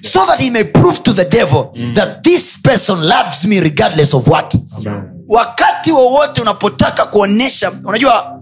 [0.02, 4.14] kumprovia so that he may prove to the devil that this person loves me regardless
[4.14, 4.56] of what.
[4.78, 5.04] Amen.
[5.28, 8.42] wakati wowote unapotaka kuonyesha unajua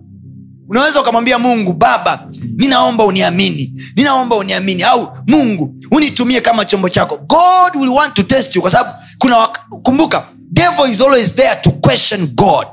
[0.70, 2.28] unaweza ukamwambia mungu baba
[2.58, 7.18] ninaomba uniamini ninaomba uniamini au mungu unitumie kama chombo chako.
[7.18, 11.56] God will want to test you kwa sababu kuna wak- kumbuka devil is always there
[11.62, 12.68] to question god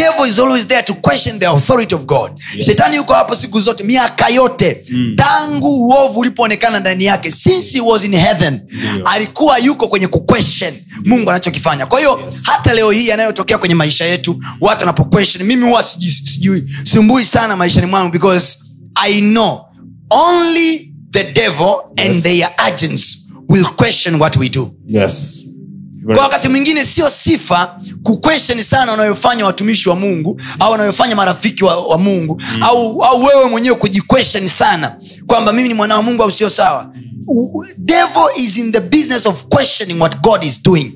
[0.00, 2.66] devil is always there to question the authority of god Yes.
[2.66, 5.14] shetani yuko hapo siku zote miaka yote Mm.
[5.16, 8.60] tangu uovu ulipoonekana ndani yake since he was in heaven
[8.92, 9.02] Ndio.
[9.04, 10.74] alikuwa yuko kwenye kuquestion
[11.04, 12.42] mungu anachokifanya kwa hiyo Yes.
[12.44, 17.86] hata leo hii yanayotokea kwenye maisha yetu watu wanapoquestion mimi huwa sijui- sumbui sana maishani
[17.86, 18.58] mwangu because
[18.94, 19.60] i know
[20.10, 25.44] only the devil and their agents will question what we do Yes.
[26.14, 31.86] Kwa wakati mwingine sio sifa kuquestion sana wanayofanya watumishi wa mungu au wanayofanya marafiki wa,
[31.86, 32.62] wa mungu mm.
[32.62, 34.96] au, au wewe mwenyewe kujiquestion sana
[35.26, 36.92] kwamba mimi ni mwana wa mungu au sio sawa.
[37.78, 40.92] Devil is in the business of questioning what god is doing.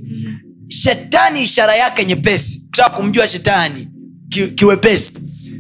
[0.69, 2.61] Shetani ishara yake nyepesi.
[2.71, 3.89] Kutaka kumjua shetani
[4.29, 5.11] ki, kiwepesi.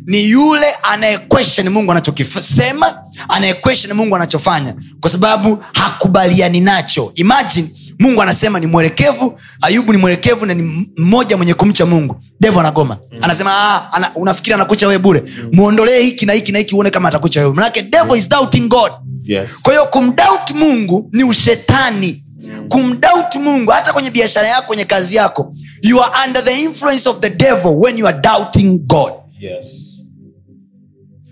[0.06, 2.98] Ni yule anayequestion mungu anachokisema
[3.28, 4.74] anayequestion mungu anachofanya.
[5.00, 7.12] Kwa sababu hakubaliani nacho.
[7.14, 7.68] Imagine
[7.98, 12.16] mungu anasema ni mwelekevu ayubu ni mwelekevu na ni mmoja mwenye kumcha mungu.
[12.40, 12.98] Devo anagoma.
[13.20, 15.24] Anasema ah, ana, unafikiri anakucha wewe bure?
[15.52, 17.54] Mwondolee hiki na hiki na hiki uone kama atakucha wewe.
[17.54, 18.92] Manake devil is doubting god.
[19.22, 19.62] Yes.
[19.62, 22.24] kwa hiyo kumdoubt mungu ni ushetani.
[22.68, 27.18] Kumdoubt mungu hata kwenye biashara yako kwenye kazi yako you are under the influence of
[27.20, 29.12] the devil when you are doubting god.
[29.40, 30.00] Yes.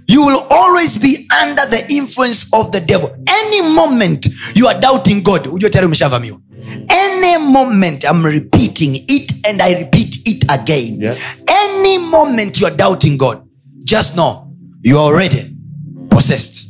[0.09, 3.09] you will always be under the influence of the devil.
[3.27, 6.39] Any moment you are doubting god ujue tayari umeshavamiwa
[6.89, 11.45] any moment i'm repeating it and i repeat it again Yes.
[11.67, 13.39] any moment youare doubting god
[13.85, 14.47] just know
[14.83, 15.57] you are already
[16.11, 16.69] possessed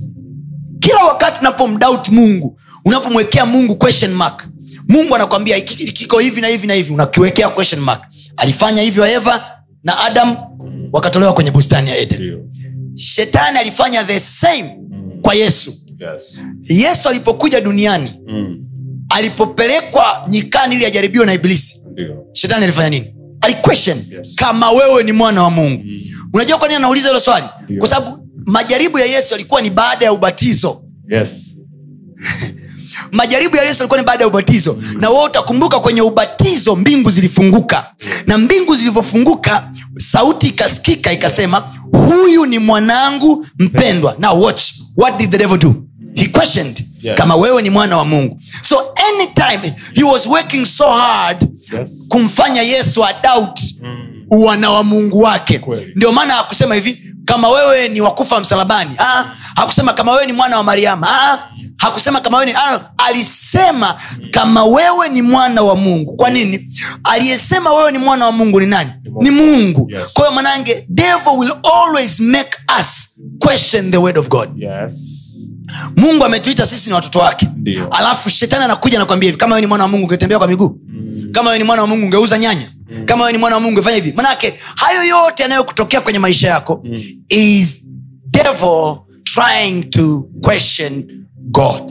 [0.80, 4.49] kila wakati unapomdoubt mungu unapomwekea mungu question mark
[4.88, 8.03] mungu anakwambia "Hiki- hiki kiko hivi na hivi na hivi unakiwekea question mark
[8.36, 9.45] alifanya hivyo eva
[9.84, 10.36] na adam
[10.93, 12.38] wakatolewa kwenye bustani ya eden
[12.95, 14.76] shetani alifanya the same
[15.22, 15.74] kwa yesu
[16.12, 16.45] Yes.
[16.68, 18.61] yesu alipokuja duniani Mm.
[19.12, 22.24] Alipopelekwa nyikani ili ajaribiwe na ibilisi Ndio.
[22.32, 23.14] shetani alifanya nini?
[23.40, 24.34] Aliquestion Yes.
[24.36, 25.84] kama wewe ni mwana wa mungu.
[26.32, 27.46] Unajua kwa nini anauliza hilo swali?
[27.78, 30.82] Kwa sababu majaribu ya yesu yalikuwa ni baada ya ubatizo.
[31.08, 31.56] Yes.
[33.12, 34.78] majaribu ya yesu yalikuwa ni baada ya ubatizo.
[35.00, 37.94] Na wewe utakumbuka kwenye ubatizo mbingu zilifunguka.
[38.26, 44.16] Na mbingu zilivyofunguka sauti ikasikika ikasema huyu ni mwanangu mpendwa.
[44.18, 44.62] Now watch.
[44.96, 45.74] What did the devil do
[46.16, 47.16] he questioned Yes.
[47.18, 51.48] kama wewe ni mwana wa mungu so anytime he was working so hard
[51.78, 52.06] Yes.
[52.08, 53.96] kumfanya yesu adoubt Mm.
[54.30, 55.60] uwana wa mungu wake
[55.96, 59.24] ndio maana hakusema hivi kama wewe ni wakufa msalabani ah,
[59.56, 61.48] hakusema kama wewe ni mwana wa mariama ah,
[61.78, 64.00] hakusema kama wewe ni ah, alisema
[64.30, 66.68] kama wewe ni mwana wa mungu kwa nini
[67.04, 68.90] aliyesema wewe ni mwana wa mungu ni nani
[69.20, 70.12] ni mungu Yes.
[70.14, 72.50] kwa hiyo manange devil will always make
[72.80, 73.08] us
[73.38, 75.28] question the word of god Yes.
[75.96, 77.48] Mungu ametuita sisi ni watoto wake.
[77.56, 77.88] Ndiyo.
[77.90, 80.78] alafu shetani anakuja nakwambia hivi kama wewe ni mwana wa mungu ungetembea kwa miguu?
[81.32, 82.72] Kama wewe ni mwana wa mungu ungeuza nyanya?
[83.04, 84.12] Kama wewe ni mwana wa mungu ungefanya hivi?
[84.12, 86.84] Manake hayo yote yanayokutokea kwenye maisha yako
[87.28, 87.86] is
[88.30, 91.04] devil trying to question
[91.36, 91.82] god.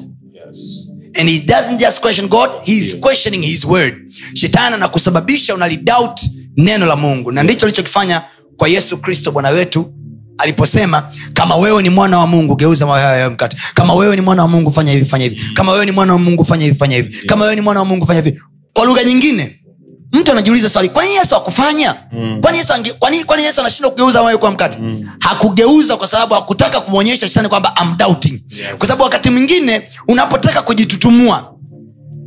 [0.47, 0.88] Yes.
[1.19, 4.11] and he doesn't just question god he is questioning his word.
[4.34, 6.19] Shetani anakusababisha unalidoubt
[6.57, 7.32] neno la mungu.
[7.32, 8.21] Na ndicho alichokifanya
[8.57, 9.93] kwa yesu kristo bwana wetu
[10.38, 13.57] aliposema kama wewe ni mwana wa mungu geuza mawe haya mkate.
[13.73, 15.41] Kama wewe ni mwana wa mungu fanya hivi fanya hivi.
[15.55, 17.27] Kama wewe ni mwana wa mungu fanya hivi fanya hivi.
[17.27, 18.41] Kama wewe ni mwana wa mungu fanya hivi.
[18.73, 19.57] Kwa lugha nyingine
[20.13, 22.41] mtu anajiuliza swali kwanini yesu akufanya Mm.
[22.41, 24.79] kwani yesu, kwani, kwani yesu anashindwa kugeuza mawe kuwa mkate?
[25.19, 28.67] Hakugeuza kwa sababu hakutaka kumwonyesha shetani kwamba amdoubting Yes.
[28.77, 31.53] kwa sababu wakati mwingine unapotaka kujitutumua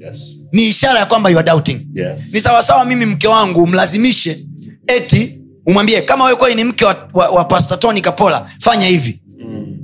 [0.07, 0.39] Yes.
[0.53, 1.81] ni ishara ya kwamba you are doubting.
[1.95, 2.35] Yes.
[2.35, 4.47] ni sawasawa mimi mke wangu umlazimishe
[4.87, 9.21] eti umwambie kama wewe kweli ni mke wa, wa, wa pastor tony kapola fanya hivi
[9.49, 9.77] Mm.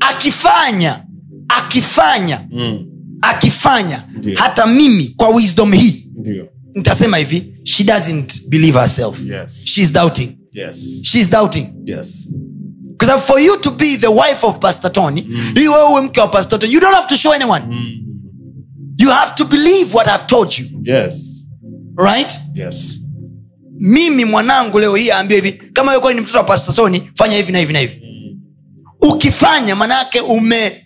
[0.00, 1.04] akifanya
[1.48, 2.86] akifanya Mm.
[3.22, 4.36] akifanya Ndiyo.
[4.38, 6.48] hata mimi kwa wisdom hii Ndiyo.
[6.74, 9.64] nitasema hivi she doesn't believe herself Yes.
[9.64, 11.00] she's doubting Yes.
[11.02, 12.34] she's doubting Yes.
[12.98, 15.20] because for you to be the wife of pastor tony
[15.56, 17.84] ili wewe uwe mke wa pastor tony you don't have to show anyone Mm.
[18.98, 21.46] you have to believe what i've told you Yes.
[21.96, 23.00] right Yes.
[23.80, 27.52] Mimi mwanangu leo hii aambiwe hivi kama wewe kweli ni mtoto wa pastasoni fanya hivi
[27.52, 28.02] na hivi na hivi.
[29.02, 30.84] Ukifanya manaake ume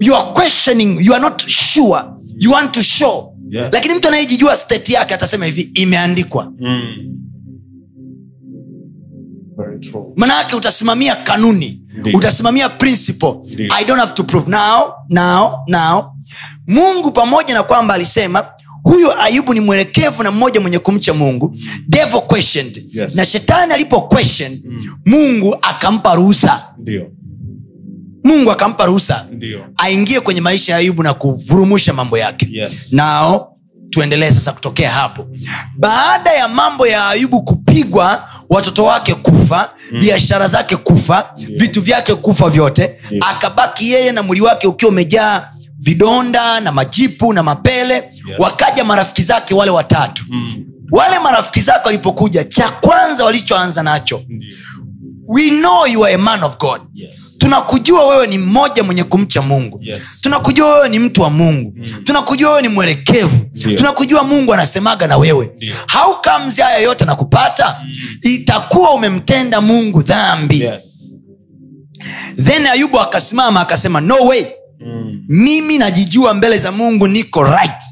[0.00, 2.02] you are questioning you are not sure.
[2.38, 3.32] You want to show.
[3.50, 3.66] Yes.
[3.72, 6.52] lakini mtu anayejijua state yake atasema hivi imeandikwa.
[6.60, 6.82] Mm.
[9.56, 11.82] Very manake utasimamia kanuni.
[11.98, 12.18] Ndiyo.
[12.18, 13.34] utasimamia principle.
[13.52, 13.68] Ndiyo.
[13.78, 14.50] i don't have to prove.
[14.50, 16.04] Now now now.
[16.66, 18.46] Mungu pamoja na kwamba alisema
[18.86, 21.56] huyu ayubu ni mwelekevu na mmoja mwenye kumcha mungu.
[21.88, 22.82] Devil questioned.
[22.92, 23.14] Yes.
[23.14, 24.60] na shetani alipo question
[25.06, 26.62] mungu akampa ruhusa.
[28.24, 29.26] Mungu akampa ruhusa.
[29.76, 32.48] Aingie kwenye maisha ya ayubu na kuvurumusha mambo yake.
[32.52, 32.92] Yes.
[32.92, 33.52] Nao
[33.90, 35.26] tuendelee sasa kutokea hapo.
[35.78, 40.00] Baada ya mambo ya ayubu kupigwa watoto wake kufa mm.
[40.00, 43.30] biashara zake kufa vitu vyake kufa vyote yeah.
[43.30, 48.12] akabaki yeye na mwili wake ukiwa umejaa vidonda na majipu na mapele yes.
[48.38, 50.24] wakaja marafiki zake wale watatu.
[50.28, 50.64] Mm.
[50.90, 54.22] wale marafiki zake walipokuja cha kwanza walichoanza nacho
[55.28, 56.80] we know you are a man of god.
[56.94, 57.38] Yes.
[57.38, 59.78] Tunakujua wewe ni mmoja mwenye kumcha mungu.
[59.82, 60.20] Yes.
[60.20, 61.72] Tunakujua wewe ni mtu wa mungu.
[61.76, 62.02] Mm.
[62.04, 63.36] tunakujua wewe ni mwelekevu.
[63.54, 63.76] Ndio.
[63.76, 65.50] tunakujua mungu anasemaga na wewe.
[65.56, 65.74] Ndio.
[65.92, 67.92] how comes haya yote anakupata mm.
[68.22, 70.60] itakuwa umemtenda mungu dhambi.
[70.60, 71.12] Yes.
[72.44, 74.44] Then ayubu akasimama akasema no way
[74.86, 75.24] Mm.
[75.28, 77.82] mimi najijua mbele za mungu niko right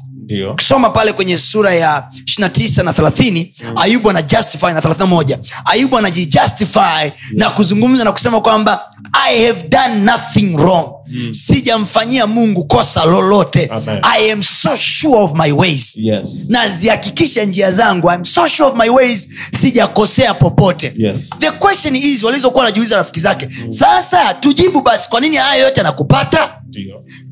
[0.51, 3.47] ukisoma pale kwenye sura ya 29 na 30
[3.81, 8.81] ayubu anajustify na 31 ayubu anajijustify na kuzungumza na kusema kwamba
[9.13, 10.91] i have done nothing wrong.
[11.31, 13.65] Sijamfanyia mungu kosa lolote.
[13.67, 13.99] Amen.
[14.03, 15.97] i am so sure of my ways.
[15.97, 16.49] Yes.
[16.49, 18.11] Nazihakikisha njia zangu.
[18.11, 19.27] I'm so sure of my ways.
[19.61, 20.93] Sijakosea popote.
[20.97, 21.29] Yes.
[21.39, 26.61] The question is walizokuwa wanajiuliza rafiki zake sasa tujibu basi kwa nini haya yote anakupata?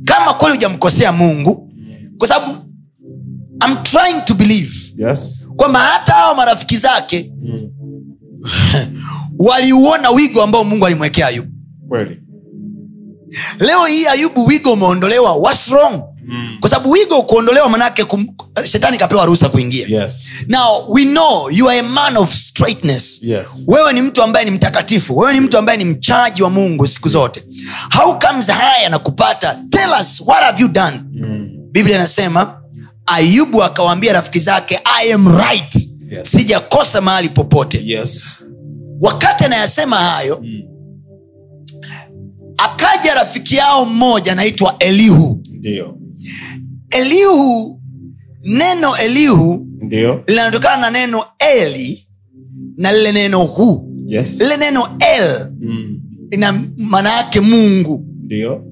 [0.06, 1.70] Kama kweli hujamkosea mungu
[2.18, 2.56] kwa sababu
[3.66, 5.48] I'm trying to believe yes.
[5.56, 7.70] kwamba hata hawa marafiki zake Mm.
[9.50, 11.52] waliuona wigo ambao mungu alimwekea ayubu.
[11.90, 12.18] Kweli.
[13.60, 15.34] Leo hii ayubu wigo umeondolewa.
[15.36, 16.02] What's wrong?
[16.28, 16.58] Mm.
[16.60, 18.28] kwa sababu wigo kuondolewa manake kum,
[18.66, 19.88] shetani kapewa ruhusa kuingia.
[19.88, 20.28] Yes.
[20.48, 23.24] Now we know you are a man of straightness.
[23.24, 23.64] Yes.
[23.68, 25.18] Wewe ni mtu ambaye ni mtakatifu.
[25.18, 27.44] Wewe ni mtu ambaye ni mchaji wa mungu siku zote.
[27.98, 31.02] How comes haya yanakupata tell us what have you done?
[31.14, 31.50] Mm.
[31.72, 32.63] biblia inasema
[33.06, 35.76] ayubu akawaambia rafiki zake i am right.
[36.12, 36.32] Yes.
[36.32, 37.82] sijakosa mahali popote.
[37.86, 38.26] Yes.
[39.02, 40.62] Wakati anayasema hayo Mm.
[42.58, 45.44] akaja rafiki yao mmoja anaitwa elihu.
[45.54, 45.98] Ndio.
[46.90, 47.82] Elihu
[48.44, 49.68] neno elihu
[50.28, 52.08] linatokana na neno eli
[52.78, 53.94] na lile neno hu.
[54.08, 54.42] Yes.
[54.42, 56.00] Lile neno el Mm.
[56.32, 58.06] ina maana yake mungu.
[58.24, 58.64] Ndio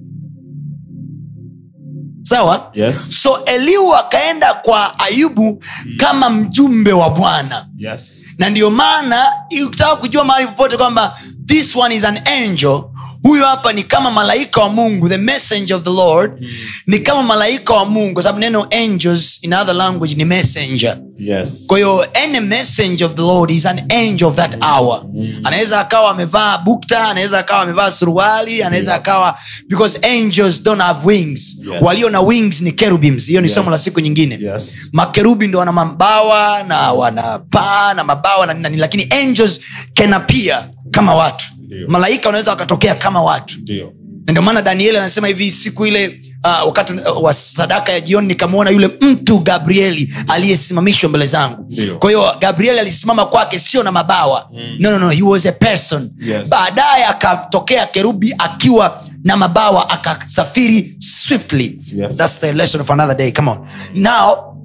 [2.24, 2.72] sawa?
[2.74, 3.22] Yes.
[3.22, 5.64] So eliu akaenda kwa ayubu
[5.98, 7.66] kama mjumbe wa bwana.
[7.78, 8.26] Yes.
[8.38, 9.26] Na ndio maana
[9.66, 12.84] ukitaka kujua mahali popote kwamba this one is an angel
[13.24, 16.32] huyo hapa ni kama malaika wa mungu the messenger of the lord.
[16.42, 16.48] Mm.
[16.88, 20.98] ni kama malaika wa mungu kwa sababu neno angels in other language ni messenger.
[21.20, 21.64] Yes.
[21.68, 25.04] Kwa hiyo any messenger of the lord is an angel of that hour.
[25.44, 29.38] Anaweza akawa amevaa bukta anaweza akawa amevaa suruali anaweza akawa
[29.70, 31.58] because angels don't have wings.
[31.72, 31.78] Yes.
[31.82, 33.56] walio na wings ni kerubims hiyo ni Yes.
[33.56, 34.40] somo la siku nyingine.
[34.42, 34.90] Yes.
[34.92, 39.60] Makerubi ndo wana mabawa na wana paa na mabawa na nini lakini angels
[39.94, 41.46] can appear kama watu.
[41.88, 43.60] Malaika wanaweza wakatokea kama watu.
[43.60, 43.94] Ndio.
[44.26, 48.28] Na ndio maana danieli anasema hivi siku ile uh, wakati uh, wa sadaka ya jioni
[48.28, 51.74] nikamwona yule mtu gabrieli aliyesimamishwa mbele zangu.
[52.00, 54.50] Kwa hiyo gabrieli alisimama kwake sio na mabawa.
[54.54, 54.76] Mm.
[54.80, 56.12] no, no, no, he was a person.
[56.20, 56.50] Yes.
[56.50, 61.80] baadaye akatokea kerubi akiwa na mabawa akasafiri swiftly.
[61.96, 62.18] Yes.
[62.18, 63.32] That's the lesson of another day.
[63.32, 63.68] Come on.
[63.96, 64.58] Now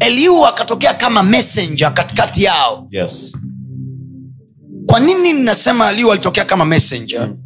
[0.00, 2.88] eliu akatokea kama messenger katikati yao.
[2.90, 3.36] Yes
[4.88, 7.20] kwa nini ninasema eliu alitokea kama messenger?
[7.28, 7.36] Mm.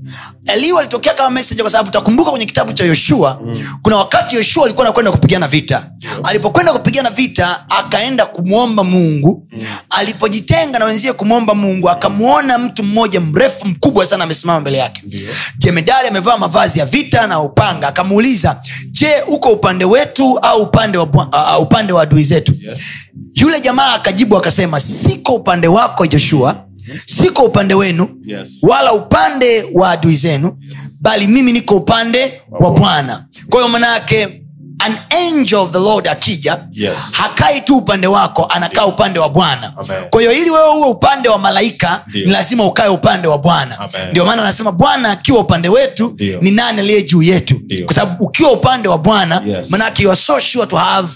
[0.46, 3.64] eliu alitokea kama messenger kwa sababu utakumbuka kwenye kitabu cha yoshua mm.
[3.82, 5.90] kuna wakati yoshua alikuwa anakwenda kupigana vita.
[6.24, 9.46] Alipokwenda kupigana vita akaenda kumwomba mungu.
[9.52, 9.64] Mm.
[9.90, 15.02] alipojitenga na wenzie kumwomba mungu akamwona mtu mmoja mrefu mkubwa sana amesimama mbele yake.
[15.58, 17.88] Jemedari amevaa mavazi ya vita na upanga.
[17.88, 21.04] Akamuuliza je uko upande wetu au upande wa,
[21.56, 22.54] uh, upande wa adui zetu?
[22.60, 22.80] Yes.
[23.34, 26.64] Yule jamaa akajibu akasema siko upande wako joshua
[27.06, 28.58] siko upande wenu yes.
[28.62, 30.58] wala upande wa adui zenu
[31.00, 33.24] bali mimi niko upande wa bwana.
[33.50, 34.38] Kwa hiyo manaake
[34.78, 36.98] an angel of the lord akija Yes.
[37.12, 39.72] hakai tu upande wako anakaa upande wa bwana.
[40.10, 42.26] Kwa hiyo ili wewe uwe upande wa malaika Dio.
[42.26, 43.78] ni lazima ukae upande wa bwana.
[44.10, 46.38] Ndio maana anasema bwana akiwa upande wetu Dio.
[46.40, 47.60] ni nani aliye juu yetu?
[47.84, 49.70] Kwa sababu ukiwa upande wa bwana Yes.
[49.70, 51.08] manake you are so sure to have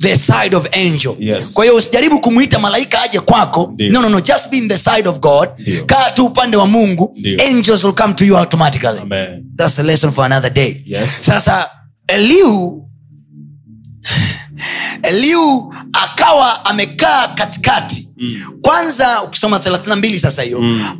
[0.00, 1.52] the side of angel Yes.
[1.54, 3.90] kwa hiyo usijaribu kumwita malaika aje kwako Ndio.
[3.92, 5.48] no, no, no, just be in the side of god
[5.86, 7.38] kaa tu upande wa mungu Dio.
[7.48, 11.24] angels will come to you automatically amen thats the lesson for another day Yes.
[11.24, 11.70] sasa
[12.08, 12.82] eliu
[15.02, 18.42] eliu akawa amekaa katikati Mm.
[18.62, 20.96] kwanza ukisoma 32 sasa hiyo Mm.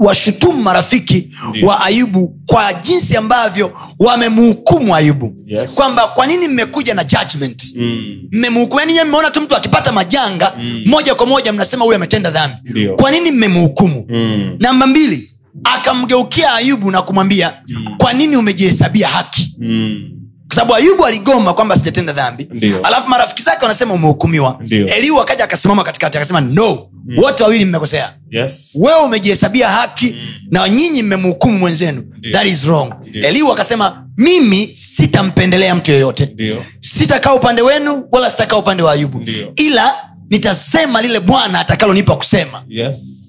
[0.00, 1.68] Akawashutumu marafiki Ndiyo.
[1.68, 5.74] wa ayubu kwa jinsi ambavyo wamemhukumu ayubu Yes.
[5.74, 8.18] kwamba kwa nini mmekuja na judgment Mm.
[8.32, 10.82] mmemhukumu yani mmeona tu mtu akipata majanga Mm.
[10.86, 14.56] moja kwa moja mnasema huyu ametenda dhambi kwa nini mmemhukumu Mm.
[14.60, 15.30] namba mbili
[15.64, 17.86] akamgeukia ayubu na kumwambia Mm.
[17.98, 20.10] kwa nini umejihesabia haki Mm.
[20.46, 22.80] kwa sababu ayubu aligoma kwamba sijatenda dhambi Ndiyo.
[22.82, 26.78] alafu marafiki zake wanasema umehukumiwa eliu akaja akasimama katikati akasema no
[27.16, 28.14] wote wawili mmekosea.
[28.30, 28.76] Yes.
[28.80, 30.16] wewe umejihesabia haki
[30.50, 32.04] na nyinyi mmemhukumu mwenzenu.
[32.18, 32.32] Ndio.
[32.32, 32.94] that is wrong.
[33.12, 36.36] Eliu akasema mimi sitampendelea mtu yoyote.
[36.80, 39.18] Sitakaa upande wenu wala sitakaa upande wa ayubu.
[39.20, 39.52] Ndio.
[39.56, 39.94] ila
[40.30, 42.62] nitasema lile bwana atakalonipa kusema.
[42.68, 43.22] Yes.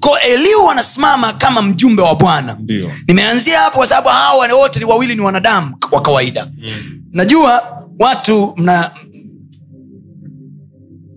[0.00, 2.58] Ko eliu anasimama kama mjumbe wa bwana.
[3.08, 6.46] Nimeanzia hapo kwa sababu hawa wote ni wawili ni wanadamu wa kawaida.
[6.58, 7.02] Mm.
[7.12, 7.62] najua
[7.98, 8.90] watu mna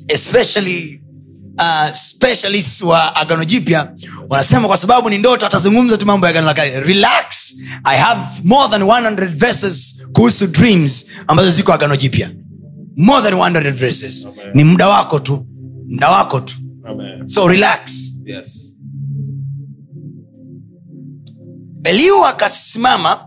[0.08, 1.02] especially
[1.60, 3.92] uh, specialists wa agano jipya
[4.30, 6.80] wanasema kwa sababu ni ndoto atazungumza tu mambo ya agano la kale.
[6.80, 12.30] Relax i have more than 100 verses kuhusu dreams ambazo ziko agano jipya.
[12.98, 14.26] More than 100 verses.
[14.26, 14.52] Amen.
[14.54, 15.46] ni muda wako tu.
[15.90, 16.56] Muda wako tu.
[16.90, 17.28] Amen.
[17.28, 17.92] so relax.
[18.26, 18.74] Yes.
[21.84, 23.20] eliu akasimama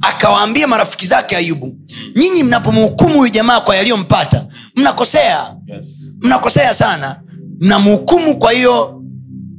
[0.00, 1.78] akawaambia marafiki zake ayubu
[2.16, 6.14] nyinyi mnapomhukumu huyu jamaa kwa yaliyompata mnakosea Yes.
[6.22, 7.20] mnakosea sana
[7.60, 9.02] mnamhukumu kwa hiyo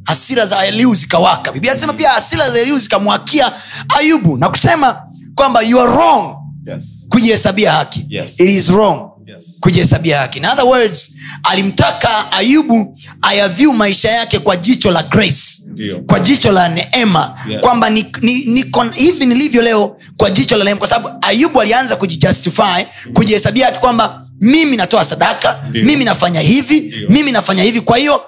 [0.03, 3.51] hasira za eliu zikawaka biblia anasema pia hasira za eliu zikamwakia
[3.97, 5.01] ayubu na kusema
[5.36, 6.36] kwamba you are wrong
[6.74, 7.05] Yes.
[7.10, 8.39] kujihesabia haki Yes.
[8.39, 9.57] it is wrong Yes.
[9.60, 11.12] kujihesabia haki in other words
[11.43, 15.99] alimtaka ayubu ayavyu maisha yake kwa jicho la grace Dio.
[15.99, 17.62] kwa jicho la neema Yes.
[17.62, 21.95] kwamba ni, ni, niko hivi nilivyo leo kwa jicho la neema kwa sababu ayubu alianza
[21.95, 25.84] kujijustify kujihesabia haki kwamba mimi natoa sadaka Ndio.
[25.84, 27.10] mimi nafanya hivi Ndio.
[27.10, 28.22] mimi nafanya hivi kwa hiyo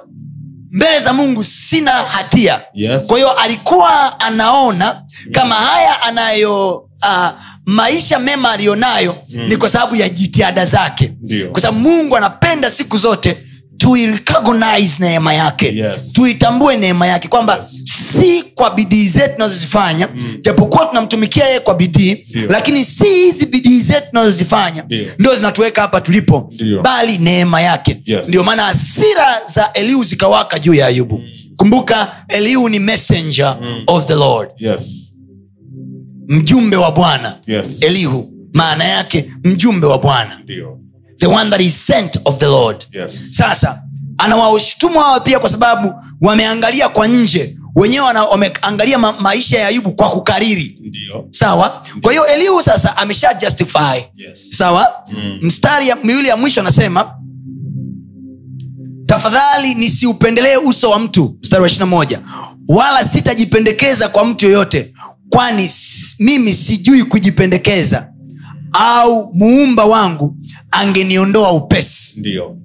[0.72, 3.08] mbele za mungu sina hatia Yes.
[3.08, 5.02] kwa hiyo alikuwa anaona
[5.32, 7.28] kama haya anayo uh,
[7.66, 9.48] maisha mema aliyonayo Mm.
[9.48, 11.14] ni kwa sababu ya jitihada zake
[11.52, 13.38] kwa sababu mungu anapenda siku zote
[13.82, 16.14] tuirecognize neema yake Yes.
[16.14, 17.84] tuitambue neema yake kwamba Yes.
[18.14, 20.38] si kwa bidii zetu tunazozifanya Mm.
[20.42, 24.84] japokuwa tunamtumikia yeye kwa bidii lakini si hizi bidii zetu tunazozifanya
[25.18, 25.36] Ndio.
[25.36, 26.82] zinatuweka hapa tulipo Dio.
[26.82, 28.28] bali neema yake Yes.
[28.28, 31.22] ndio maana hasira za eliu zikawaka juu ya ayubu
[31.58, 33.84] kumbuka eliu ni messenger Mm.
[33.88, 35.16] of the lord Yes.
[36.28, 37.84] mjumbe wa bwana Yes.
[37.84, 40.78] elihu maana yake mjumbe wa bwana Ndio.
[41.22, 43.30] The one that is sent of the lord Yes.
[43.32, 43.84] sasa
[44.18, 50.10] anawashutumu hawa pia kwa sababu wameangalia kwa nje wenyewe wameangalia ma- maisha ya ayubu kwa
[50.10, 51.28] kukariri Ndiyo.
[51.30, 54.52] sawa kwa hiyo elihu sasa amesha justify Yes.
[54.58, 55.40] sawa Mm.
[55.42, 57.14] mstari ya, miwili ya mwisho anasema
[59.06, 62.20] tafadhali nisiupendelee uso wa mtu mstari wa ishirina moja
[62.68, 64.94] wala sitajipendekeza kwa mtu yoyote
[65.30, 65.70] kwani
[66.20, 68.08] mimi sijui kujipendekeza
[68.74, 70.36] au muumba wangu
[70.72, 72.58] angeniondoa upesi Ndio.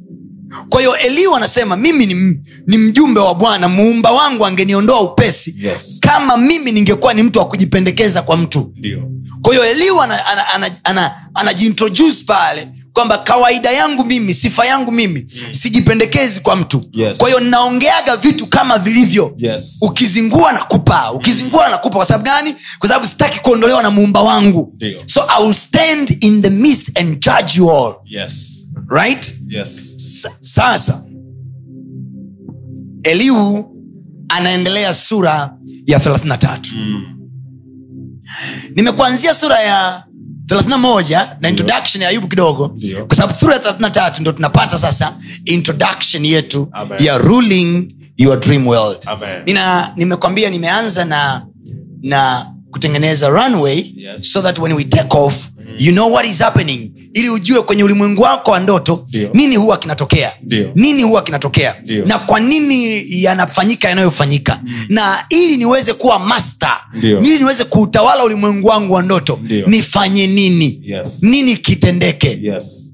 [0.69, 5.99] kwa hiyo eliu anasema mimi ni, ni mjumbe wa bwana muumba wangu angeniondoa upesi Yes.
[6.01, 9.03] kama mimi ningekuwa ni mtu wa kujipendekeza kwa mtu Ndiyo.
[9.43, 14.93] kwa hiyo eliu anajiintroduce ana, ana, ana, anajiintroduce pale kwamba kawaida yangu mimi sifa yangu
[14.93, 17.19] mimi sijipendekezi kwa mtu Yes.
[17.19, 19.79] kwa hiyo naongeaga vitu kama vilivyo Yes.
[19.83, 24.23] ukizingua na kupa ukizingua na kupa kwa sababu gani kwa sababu sitaki kuondolewa na muumba
[24.23, 25.03] wangu Dio.
[25.07, 28.67] so i will stand in the midst and judge you all Yes.
[28.89, 29.95] right Yes.
[30.23, 31.05] Sa- sasa
[33.03, 33.65] eliu
[34.29, 37.03] anaendelea sura ya 33 Mm.
[38.77, 40.06] nimekuanzia sura ya
[40.49, 42.77] 31 na introduction ya ayubu kidogo
[43.07, 47.03] kwa sababu through ya 33 ndo tunapata sasa introduction yetu Amen.
[47.05, 49.43] ya ruling your dream world Amen.
[49.47, 51.47] nina nimekwambia nimeanza na
[52.03, 54.33] na kutengeneza runway Yes.
[54.33, 58.22] so that when we take off you know what is happening ili ujue kwenye ulimwengu
[58.22, 59.31] wako wa ndoto Dio.
[59.35, 60.70] nini huwa kinatokea Dio.
[60.74, 62.05] nini huwa kinatokea Dio.
[62.05, 67.20] na kwa nini yanafanyika yanayofanyika na ili niweze kuwa master Dio.
[67.20, 69.66] ili niweze kuutawala ulimwengu wangu wa ndoto Dio.
[69.66, 71.22] nifanye nini Yes.
[71.22, 72.93] nini kitendeke Yes.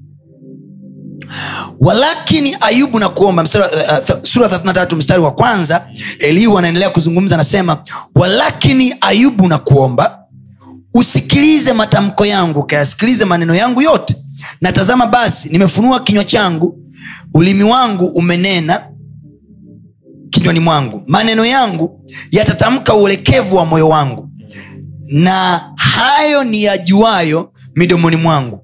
[1.79, 5.87] walakini ayubu na kuomba mstari, uh, th- sura 33 mstari wa kwanza
[6.19, 7.83] elihu anaendelea kuzungumza anasema
[8.15, 10.19] walakini ayubu na kuomba
[10.93, 14.15] usikilize matamko yangu ukayasikilize maneno yangu yote.
[14.61, 16.79] Na tazama basi nimefunua kinywa changu
[17.33, 18.87] ulimi wangu umenena
[20.29, 21.03] kinywani mwangu.
[21.07, 24.29] Maneno yangu yatatamka uelekevu wa moyo wangu
[25.11, 28.59] na hayo ni yajuayo midomoni mwangu.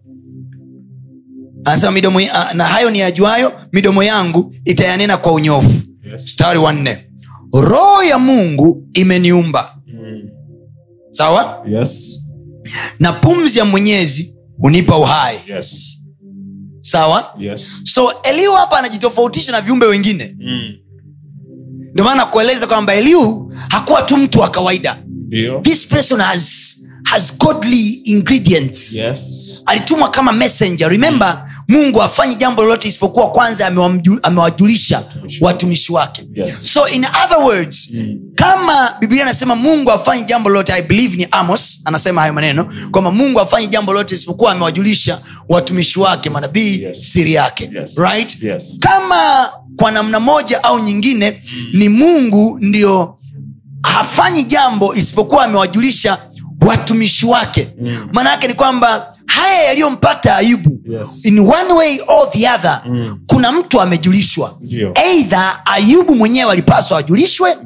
[1.66, 2.20] Anasema midomo
[2.54, 5.70] na hayo ni yajuayo midomo yangu itayanena kwa unyofu.
[6.12, 6.24] Yes.
[6.24, 7.06] mstari wa nne.
[7.54, 9.79] Roho ya mungu imeniumba.
[11.24, 12.20] Sawa Yes.
[13.00, 15.98] na pumzi ya mwenyezi hunipa uhai Yes.
[16.82, 17.82] sawa Yes.
[17.84, 20.72] so eliu hapa anajitofautisha na viumbe wengine Mm.
[21.94, 25.60] ndio maana kueleza kwamba eliu hakuwa tu mtu wa kawaida Dio.
[25.62, 29.49] this person has, has godly ingredients Yes.
[29.70, 33.68] Alitumwa kama messenger remember mungu afanyi jambo lolote isipokuwa kwanza
[34.24, 35.04] amewajulisha
[35.42, 36.74] watumishi wake Yes.
[36.74, 38.20] so in other words Mm.
[38.36, 43.12] kama biblia anasema mungu afanyi jambo lolote i believe ni amos anasema hayo maneno kwamba
[43.12, 47.12] mungu afanyi jambo lolote isipokuwa amewajulisha watumishi wake manabii Yes.
[47.14, 47.98] siri yake Yes.
[47.98, 48.80] right Yes.
[48.80, 51.42] kama kwa namna moja au nyingine
[51.74, 53.18] ni mungu ndio
[53.84, 56.18] hafanyi jambo isipokuwa amewajulisha
[56.62, 58.10] watumishi wake Mm.
[58.14, 61.26] maana yake ni kwamba haya yaliyompata ayubu Yes.
[61.26, 63.20] in one way or the other Mm.
[63.28, 64.58] kuna mtu amejulishwa
[65.06, 67.58] eidha ayubu mwenyewe alipaswa ajulishwe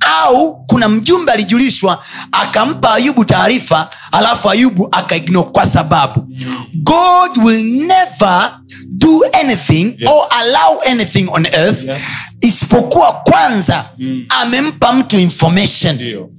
[0.00, 2.02] au kuna mjumbe alijulishwa
[2.32, 6.26] akampa ayubu taarifa alafu ayubu akaigno kwa sababu
[6.74, 8.58] god will never
[8.88, 10.10] do anything Yes.
[10.10, 12.02] or allow anything on earth Yes.
[12.40, 14.24] isipokuwa kwanza Mm.
[14.28, 16.30] amempa mtu information Ndio.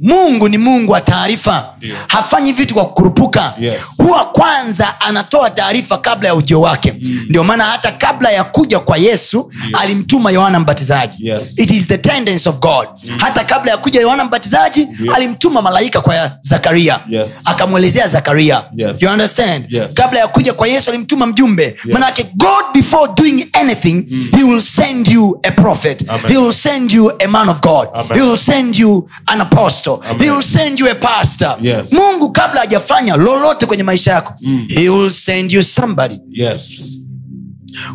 [0.00, 1.74] Mungu ni mungu wa taarifa.
[2.08, 3.54] Hafanyi vitu kwa kukurupuka.
[3.60, 3.82] Yes.
[3.98, 6.94] huwa kwanza anatoa taarifa kabla ya ujio wake.
[7.28, 11.28] Ndio maana hata kabla ya kuja kwa yesu alimtuma yohana mbatizaji.
[11.28, 11.58] Yes.
[11.58, 12.88] it is the tendency of god.
[13.18, 15.16] Hata kabla ya kuja yohana mbatizaji yeah.
[15.16, 17.00] alimtuma malaika kwa zakaria.
[17.08, 17.42] Yes.
[17.44, 18.64] akamwelezea zakaria.
[18.76, 19.02] Yes.
[19.02, 19.72] you understand?
[19.72, 19.94] Yes.
[19.94, 21.76] kabla ya kuja kwa yesu alimtuma mjumbe.
[21.92, 26.04] Manake god before doing anything he will send you a prophet.
[26.08, 26.28] Amen.
[26.32, 27.88] he will send you a man of god.
[27.94, 28.14] Amen.
[28.18, 31.56] he will send you an apostle he will send you a pastor.
[31.62, 31.92] Yes.
[31.92, 34.34] mungu kabla hajafanya lolote kwenye maisha yako
[34.68, 36.18] he will send you somebody.
[36.32, 36.96] Yes.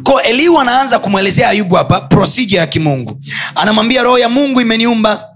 [0.03, 3.19] ko eliu anaanza kumwelezea ayubu hapa procedure ya kimungu.
[3.55, 5.29] Anamwambia roho ya mungu imeniumba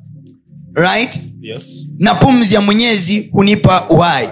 [0.75, 1.19] right?
[1.41, 1.87] Yes.
[1.99, 4.29] na pumzi ya mwenyezi hunipa uhai.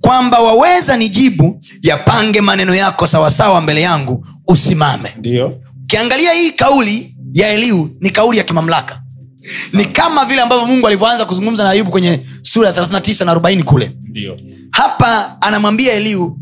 [0.00, 5.08] Kwamba waweza nijibu yapange maneno yako sawasawa mbele yangu usimame.
[5.84, 9.02] Ukiangalia hii kauli ya eliu ni kauli ya kimamlaka
[9.72, 13.62] ni kama vile ambavyo mungu alivyoanza kuzungumza na ayubu kwenye sura ya 39 na 40
[13.62, 14.36] kule Ndio.
[14.70, 16.38] hapa anamwambia eliu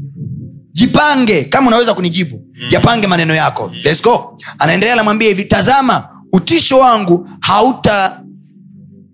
[0.72, 2.68] jipange kama unaweza kunijibu mm.
[2.70, 8.20] yapange maneno yako Let's go anaendelea anamwambia hivi tazama utisho wangu hauta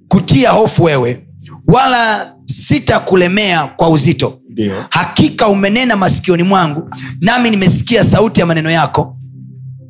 [0.09, 1.27] kutia hofu wewe
[1.67, 4.75] wala sitakulemea kwa uzito Dio.
[4.91, 9.17] hakika umenena masikioni mwangu nami nimesikia sauti ya maneno yako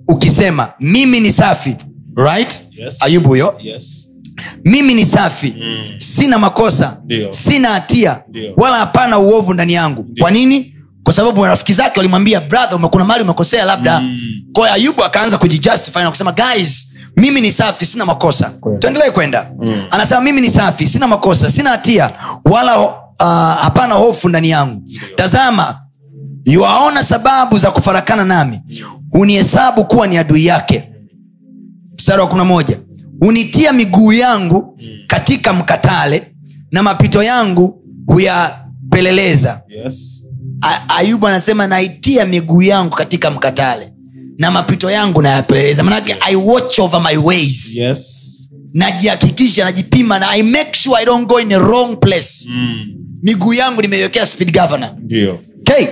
[0.09, 1.77] ukisema mimi ni safi
[2.17, 2.61] right?
[2.71, 3.03] Yes.
[3.03, 3.55] ayubu huyo?
[3.63, 4.11] Yes.
[4.65, 5.55] mimi ni safi.
[5.61, 5.85] Mm.
[5.99, 7.01] sina makosa.
[7.07, 7.33] Dio.
[7.33, 8.23] sina hatia.
[8.57, 10.07] Wala hapana uovu ndani yangu.
[10.21, 10.75] Kwa nini?
[11.03, 14.01] Kwa sababu marafiki zake walimwambia brother kuna mali umekosea labda.
[14.01, 14.19] Mm.
[14.53, 16.87] kwa ayubu akaanza kujijustify na kusema guys
[17.17, 18.53] mimi ni safi sina makosa.
[18.79, 19.51] Tuendelee kwenda.
[19.63, 19.85] Mm.
[19.91, 22.11] anasema mimi ni safi sina makosa sina hatia
[22.45, 22.93] wala uh,
[23.63, 24.83] hapana hofu ndani yangu.
[25.17, 25.81] Tazama
[26.45, 28.61] yuaona sababu za kufarakana nami.
[29.13, 30.91] Hunihesabu kuwa ni adui yake
[32.05, 32.79] mstari wa kumi moja
[33.21, 36.35] hunitia miguu yangu katika mkatale
[36.73, 40.25] na mapito yangu huyapeleleza Yes.
[40.63, 43.93] A- ayubu anasema naitia miguu yangu katika mkatale
[44.39, 48.51] na mapito yangu nayapeleleza manake i watch over my ways Yes.
[48.75, 52.87] najihakikisha najipima na i make sure i don't go in a wrong place Mm.
[53.23, 55.39] miguu yangu nimeiwekea speed governor Ndio.
[55.61, 55.87] okay.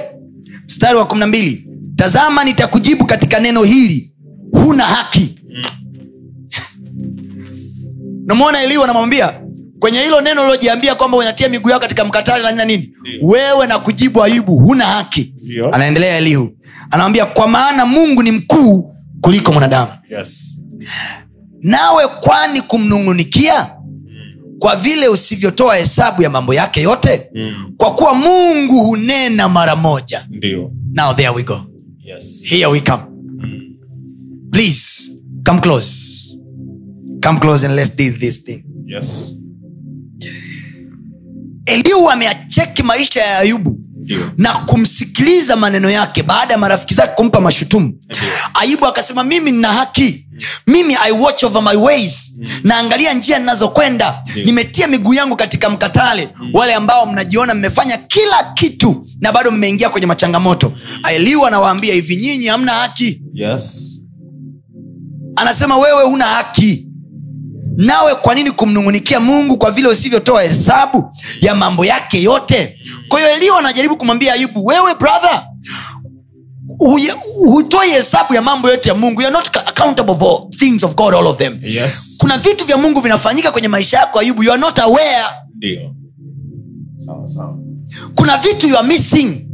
[0.66, 4.14] mstari wa kumi na mbili tazama nitakujibu katika neno hili
[4.52, 5.34] huna haki
[8.26, 9.40] namwona eliu anamwambia
[9.78, 13.28] kwenye hilo neno lilojiambia kwamba unatia miguu yao katika mkatale na nini na nini Ndio.
[13.28, 15.34] wewe na kujibu ayubu huna haki
[15.72, 16.56] anaendelea elihu
[16.90, 20.58] anamwambia kwa maana mungu ni mkuu kuliko mwanadamu Yes.
[21.62, 23.70] nawe kwani kumnung'unikia
[24.58, 27.72] kwa vile usivyotoa hesabu ya mambo yake yote Mm.
[27.76, 30.26] kwa kuwa mungu hunena mara moja
[30.92, 31.60] now there we go
[32.04, 32.42] Yes.
[32.44, 33.02] here we come
[33.38, 33.60] Mm.
[34.50, 35.12] please
[35.46, 36.21] come close
[37.22, 38.64] come close and let's do this thing.
[38.86, 39.32] Yes.
[41.66, 44.32] eliu ameacheki maisha ya ayubu Ndio.
[44.36, 47.94] na kumsikiliza maneno yake baada ya marafiki zake kumpa mashutumu.
[48.54, 50.26] Ayubu akasema mimi nina haki.
[50.66, 52.32] Mimi i watch over my ways.
[52.64, 54.22] Naangalia njia ninazokwenda.
[54.44, 56.28] Nimetia miguu yangu katika mkatale.
[56.52, 60.72] Wale ambao mnajiona mmefanya kila kitu na bado mmeingia kwenye machangamoto.
[61.14, 63.22] Eliu anawaambia hivi nyinyi hamna haki?
[63.34, 63.88] Yes.
[65.36, 66.88] anasema wewe huna haki
[67.76, 73.32] nawe kwa nini kumnung'unikia mungu kwa vile usivyotoa hesabu ya mambo yake yote kwa hiyo
[73.32, 75.42] eliu anajaribu kumwambia ayubu wewe brother
[77.48, 81.26] hutoi hesabu ya mambo yote ya mungu You're not accountable for things of god all
[81.26, 82.14] of them Yes.
[82.18, 85.24] kuna vitu vya mungu vinafanyika kwenye maisha yako ayubu you are not aware
[85.58, 85.94] Dio.
[86.98, 87.58] Sawa sawa.
[88.14, 89.46] kuna vitu you are missing.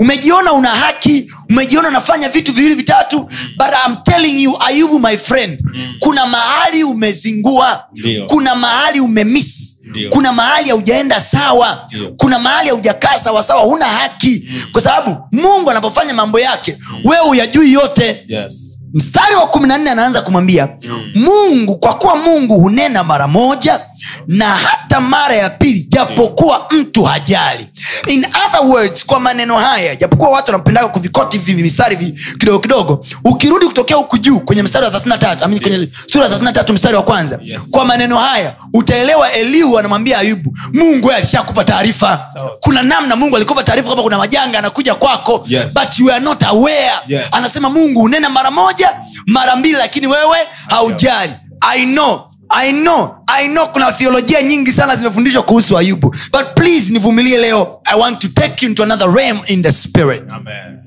[0.00, 3.18] Umejiona una haki umejiona unafanya vitu viwili vitatu
[3.56, 5.62] but I'm telling you ayubu my friend
[6.00, 7.84] kuna mahali umezingua
[8.26, 9.78] kuna mahali umemisi
[10.10, 14.48] kuna mahali haujaenda sawa kuna mahali haujakaa sawasawa huna haki.
[14.72, 18.24] Kwa sababu mungu anapofanya mambo yake wewe uyajui yote.
[18.28, 18.77] Yes.
[18.94, 20.68] Mstari wa kumi na nne anaanza kumwambia
[21.14, 23.80] mungu kwa kuwa mungu hunena mara moja
[24.26, 27.66] na hata mara ya pili japokuwa mtu hajali
[28.06, 33.04] in other words kwa maneno haya japokuwa watu wanapendaga kuvikoti hivi mistari vi kidogo kidogo
[33.24, 37.38] ukirudi kutokea huku juu kwenye mstari wa 33 kwenye sura ya 33 mstari wa kwanza
[37.42, 37.70] Yes.
[37.70, 42.26] kwa maneno haya utaelewa eliu anamwambia ayubu mungu alishakupa taarifa
[42.60, 45.74] kuna namna mungu alikupa taarifa kwamba kuna majanga anakuja kwako Yes.
[45.74, 47.24] but you are not aware Yes.
[47.32, 48.87] anasema mungu unena mara moja
[49.26, 50.38] mara mbili lakini wewe
[50.68, 56.44] haujali i know i know i know kuna theolojia nyingi sana zimefundishwa kuhusu ayubu but
[56.54, 60.78] please nivumilie leo i want to take you into another realm in the spirit Amen.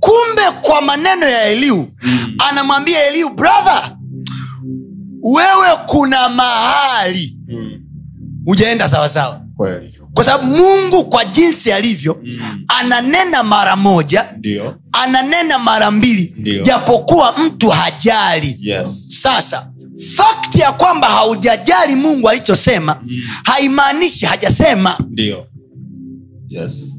[0.00, 2.34] kumbe kwa maneno ya eliu Mm.
[2.50, 3.96] anamwambia eliu brother
[5.22, 7.80] wewe kuna mahali Mm.
[8.46, 9.40] ujaenda sawasawa.
[10.14, 12.64] Kwa sababu mungu kwa jinsi alivyo Mm.
[12.68, 14.74] ananena mara moja Dio.
[14.92, 19.06] ananena mara mbili japokuwa mtu hajali Yes.
[19.22, 19.70] sasa
[20.16, 23.22] fakti ya kwamba haujajali mungu alichosema Mm.
[23.44, 25.46] haimaanishi hajasema Dio.
[26.48, 26.96] Yes.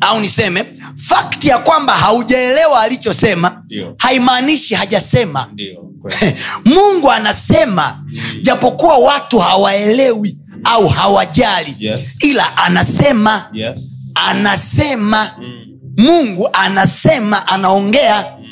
[0.00, 3.62] au niseme fakti ya kwamba haujaelewa alichosema
[3.98, 5.86] haimaanishi hajasema Dio.
[6.74, 8.04] Mungu anasema
[8.42, 12.24] japokuwa watu hawaelewi au hawajali Yes.
[12.24, 14.12] ila anasema Yes.
[14.28, 15.66] anasema Mm.
[15.98, 18.46] mungu anasema anaongea Mm.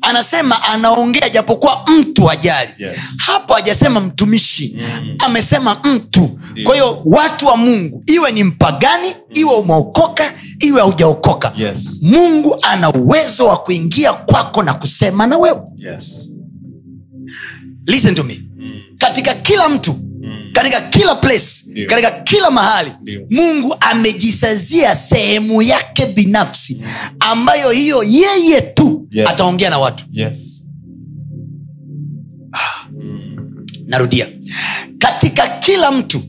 [0.00, 3.00] anasema anaongea japokuwa mtu ajali Yes.
[3.18, 5.16] hapo hajasema mtumishi Mm.
[5.18, 11.98] amesema mtu kwa hiyo watu wa mungu iwe ni mpagani iwe umeokoka iwe haujaokoka Yes.
[12.02, 16.30] mungu ana uwezo wa kuingia kwako na kusema na wewe Yes.
[17.86, 18.72] listen to me Mm.
[18.98, 20.11] katika kila mtu Mm.
[20.52, 21.46] Katika kila place
[21.86, 23.26] katika kila mahali Ndiyo.
[23.30, 26.82] mungu amejisazia sehemu yake binafsi
[27.20, 29.28] ambayo hiyo yeye tu Yes.
[29.28, 30.66] ataongea na watu Yes.
[32.52, 32.86] ah.
[33.86, 34.26] narudia
[34.98, 36.22] katika kila mtu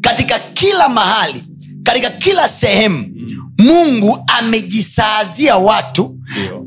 [0.00, 1.44] katika kila mahali
[1.82, 3.06] katika kila sehemu
[3.58, 6.18] mungu amejisaazia watu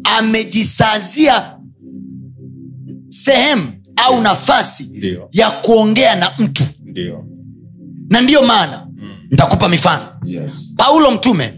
[0.04, 1.54] amejisaazia
[3.08, 4.90] sehemu au nafasi
[5.32, 7.26] ya kuongea na mtu Ndio.
[8.10, 9.10] na ndiyo maana Mm.
[9.32, 10.74] nitakupa mifano Yes.
[10.78, 11.54] paulo mtume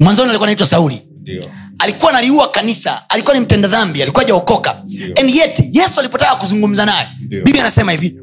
[0.00, 1.44] mwanzoni alikuwa naitwa sauli Ndiyo.
[1.78, 4.82] alikuwa analiua kanisa alikuwa ni mtenda dhambi alikuwa jaokoka
[5.20, 7.08] and yet yesu alipotaka kuzungumza naye
[7.44, 8.16] bibi anasema hivi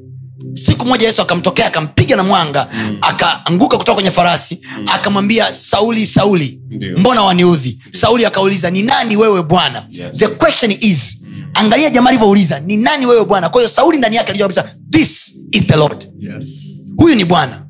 [0.53, 2.97] siku moja yesu akamtokea akampiga na mwanga Mm.
[3.01, 4.61] akaanguka kutoka kwenye farasi
[4.93, 6.97] akamwambia sauli sauli Ndiyo.
[6.97, 10.17] mbona waniudhi sauli akauliza ni nani wewe bwana Yes.
[10.17, 11.23] the question is
[11.54, 13.49] angalia jamaa alivyouliza ni nani wewe bwana?
[13.49, 16.08] Kwa hiyo sauli ndani yake alijua kabisa this is the lord.
[16.20, 16.78] Yes.
[16.97, 17.62] huyu ni bwana.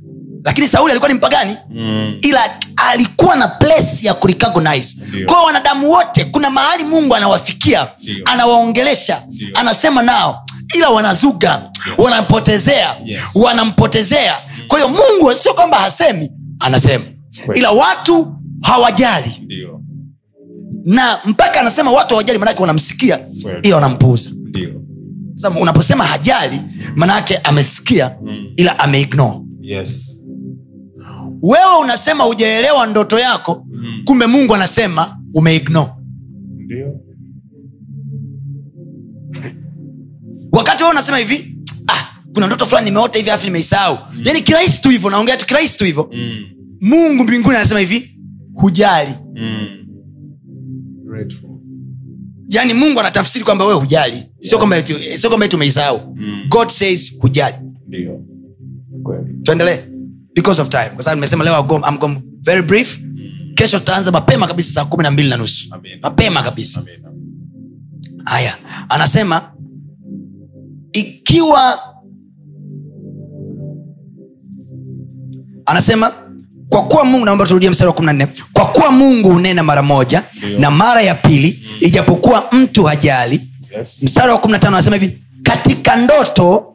[0.46, 1.58] Lakini sauli alikuwa ni mpagani?
[1.70, 2.18] Mm.
[2.22, 4.96] ila alikuwa na place ya kurecognize.
[5.26, 7.88] Kwao wanadamu wote kuna mahali mungu anawafikia
[8.26, 9.22] anawaongelesha
[9.56, 10.46] anasema nao
[10.78, 13.22] ila wanazuga wanampotezea Yes.
[13.36, 14.36] wanampotezea.
[14.68, 17.04] Kwa hiyo mungu sio kwamba hasemi anasema.
[17.46, 17.60] Kweli.
[17.60, 19.42] ila watu hawajali.
[19.46, 19.81] Ndio.
[20.86, 23.20] Na mpaka anasema watu hawajali manake wanamsikia
[23.64, 24.30] ila wanampuuza
[25.62, 26.62] unaposema hajali
[26.96, 28.46] manake amesikia Mm.
[28.56, 30.22] ila ameignore Yes.
[31.42, 34.02] wewe unasema hujaelewa ndoto yako Mm.
[34.06, 35.92] kumbe mungu anasema umeignore
[40.52, 42.04] wakati wewe unasema hivi ah,
[42.34, 45.84] kuna ndoto fulani nimeota hivi afu nimeisahau yani kirahisi tu hivyo naongea tu kirahisi tu
[45.86, 46.44] hivyo Mm.
[46.82, 48.20] mungu mbinguni anasema hivi
[48.54, 49.68] hujali Mm.
[52.50, 54.24] Yaani mungu anatafsiri kwamba wewe hujali.
[54.40, 56.16] Sio kwamba eti- sio kwamba eti umeisahau.
[56.16, 56.46] Mm.
[56.50, 57.56] god says hujali.
[59.44, 59.80] Tuendelee.
[60.36, 60.90] Because of time.
[60.96, 63.00] Kwa sababu nimesema leo go- I'm going very brief.
[63.56, 65.70] Kesho tutaanza mapema kabisa saa kumi na mbili na nusu.
[66.02, 66.84] Mapema kabisa.
[68.26, 68.56] Haya.
[68.90, 69.52] Anasema
[70.94, 71.80] ikiwa
[75.66, 76.14] anasema
[76.72, 79.82] kwa kuwa mungu naomba turudie mstari wa kumi na nne kwa kuwa mungu hunena mara
[79.84, 80.60] moja Dio.
[80.60, 83.42] na mara ya pili ijapokuwa mtu hajali
[83.78, 84.04] Yes.
[84.04, 86.66] mstari wa kumi na tano anasema hivi katika ndoto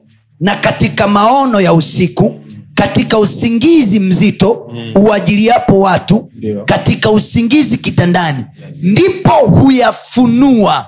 [0.40, 2.34] na katika maono ya usiku
[2.74, 4.92] katika usingizi mzito Mm.
[4.94, 6.64] uajiliapo watu Dio.
[6.64, 8.44] katika usingizi kitandani
[8.82, 10.86] ndipo huyafunua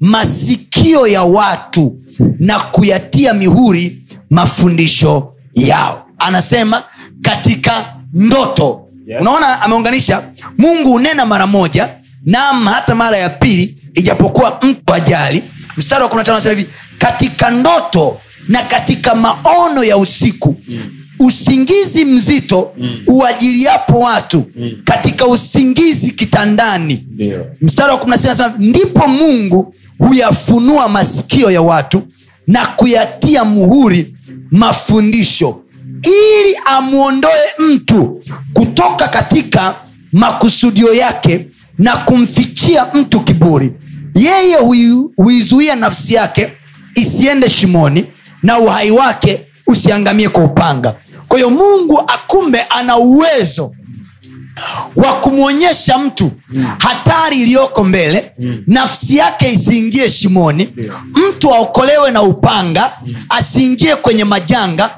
[0.00, 1.98] masikio ya watu
[2.38, 6.82] na kuyatia mihuri mafundisho yao anasema
[7.22, 9.18] katika ndoto Yes.
[9.20, 10.22] unaona ameunganisha
[10.58, 11.88] mungu hunena mara moja
[12.26, 15.42] nam hata mara ya pili ijapokuwa mtu ajali
[15.76, 20.56] mstari wa 15 nasema hivi katika ndoto na katika maono ya usiku
[21.18, 23.02] usingizi mzito Mm.
[23.06, 24.70] uajiliapo watu Mm.
[24.84, 27.46] katika usingizi kitandani Ndio.
[27.62, 32.02] mstari wa 16 nasema ndipo mungu huyafunua masikio ya watu
[32.46, 34.14] na kuyatia muhuri
[34.50, 35.59] mafundisho
[36.02, 38.22] ili amwondoe mtu
[38.52, 39.74] kutoka katika
[40.12, 41.46] makusudio yake
[41.78, 43.72] na kumfichia mtu kiburi.
[44.14, 44.56] Yeye
[45.16, 46.52] huizuia nafsi yake
[46.94, 48.06] isiende shimoni
[48.42, 50.94] na uhai wake usiangamie kwa upanga.
[51.28, 53.74] Kwa hiyo mungu akumbe ana uwezo
[54.96, 56.32] wa kumwonyesha mtu
[56.78, 58.32] hatari iliyoko mbele
[58.66, 60.68] nafsi yake isiingie shimoni
[61.14, 62.92] mtu aokolewe na upanga
[63.28, 64.90] asiingie kwenye majanga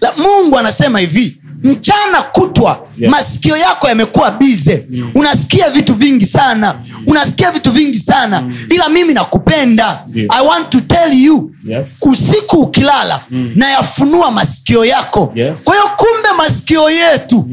[0.00, 3.10] La, mungu anasema hivi mchana kutwa yeah.
[3.12, 6.74] masikio yako yamekuwa bize unasikia vitu vingi sana
[7.06, 10.28] unasikia vitu vingi sana ila mimi nakupenda yeah.
[10.40, 11.98] i want to tell you Yes.
[12.02, 13.52] usiku ukilala Mm.
[13.56, 15.64] nayafunua masikio yako Yes.
[15.64, 17.48] kwa hiyo kumbe masikio yetu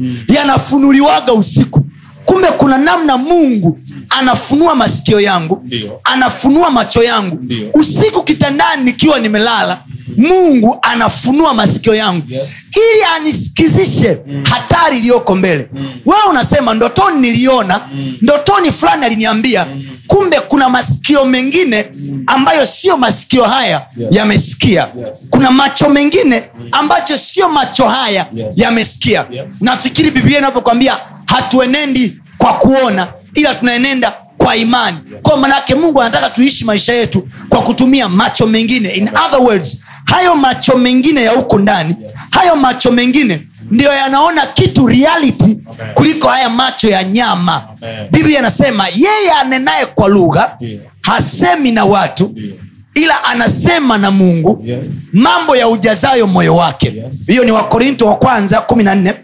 [0.48, 1.84] yanafunuliwaga usiku
[2.24, 6.00] kumbe kuna namna mungu anafunua masikio yangu Ndio.
[6.04, 7.70] anafunua macho yangu Ndio.
[7.74, 9.82] usiku kitandani nikiwa nimelala
[10.18, 12.22] mungu anafunua masikio yangu.
[12.28, 12.48] Yes.
[12.76, 14.18] ili anisikizishe
[14.50, 15.68] hatari iliyoko mbele.
[16.06, 17.80] Wewe unasema ndotoni niliona
[18.22, 19.66] ndotoni fulani aliniambia
[20.06, 21.86] kumbe kuna masikio mengine
[22.26, 24.08] ambayo sio masikio haya Yes.
[24.16, 24.88] yamesikia.
[25.06, 25.28] Yes.
[25.30, 26.42] kuna macho mengine
[26.72, 28.58] ambacho sio macho haya Yes.
[28.58, 29.26] yamesikia.
[29.30, 29.52] Yes.
[29.62, 30.96] nafikiri biblia inavyokwambia
[31.26, 34.96] hatuenendi kwa kuona ila tunaenenda kwa imani.
[35.22, 38.88] Kwa manake mungu anataka tuishi maisha yetu kwa kutumia macho mengine.
[38.88, 39.76] In other words
[40.08, 42.12] hayo macho mengine ya huku ndani Yes.
[42.30, 45.94] hayo macho mengine ndiyo yanaona kitu reality Amen.
[45.94, 48.08] kuliko haya macho ya nyama Amen.
[48.10, 50.58] biblia anasema yeye anenaye kwa lugha
[51.02, 52.34] hasemi na watu
[52.94, 54.92] ila anasema na mungu Yes.
[55.12, 57.26] mambo ya ujazayo moyo wake Yes.
[57.26, 59.14] hiyo ni wakorinto wa kwanza kumi na nne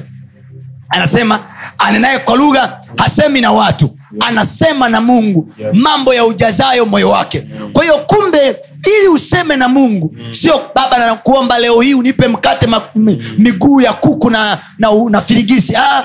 [0.94, 1.40] anasema
[1.78, 3.90] anenaye kwa lugha hasemi na watu
[4.20, 5.76] anasema na mungu Yes.
[5.76, 10.16] mambo ya ujazayo moyo wake kwa hiyo kumbe ili useme na mungu.
[10.30, 12.82] Sio baba nakuomba leo hii unipe mkate ma,
[13.38, 16.04] miguu ya kuku na, na, na firigisi ah,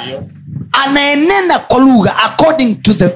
[0.72, 3.10] anaenena kwa lugha according to the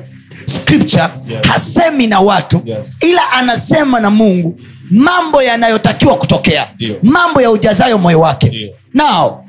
[0.46, 1.48] scripture Yes.
[1.48, 2.98] hasemi na watu Yes.
[3.04, 4.60] ila anasema na mungu
[4.92, 6.68] mambo yanayotakiwa kutokea.
[6.78, 6.96] Dio.
[7.04, 8.74] mambo ya ujazayo moyo wake.
[8.94, 9.46] Nao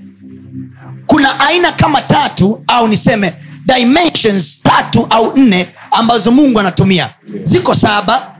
[1.06, 3.32] kuna aina kama tatu au niseme
[3.66, 7.10] dimensions tatu au nne ambazo mungu anatumia.
[7.42, 8.33] Ziko saba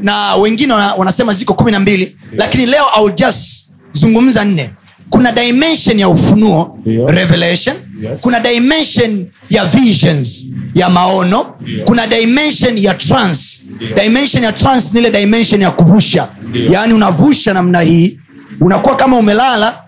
[0.00, 4.70] na wengine wanasema ziko kumi na mbili lakini leo I'll just zungumza nne.
[5.10, 7.06] Kuna dimension ya ufunuo Ndio.
[7.06, 7.76] revelation.
[8.02, 8.20] Yes.
[8.20, 11.46] kuna dimension ya visions ya maono.
[11.60, 11.84] Ndio.
[11.84, 13.88] kuna dimension ya trans Ndio.
[13.96, 16.28] dimension ya trans ni ile dimension ya kuvusha.
[16.68, 18.18] Yaani unavusha namna hii
[18.60, 19.82] unakuwa kama umelala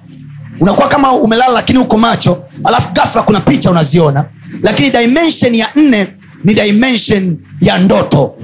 [0.60, 4.24] unakuwa kama umelala lakini uko macho alafu gafla kuna picha unaziona.
[4.62, 6.06] Lakini dimension ya nne
[6.44, 8.36] ni dimension ya ndoto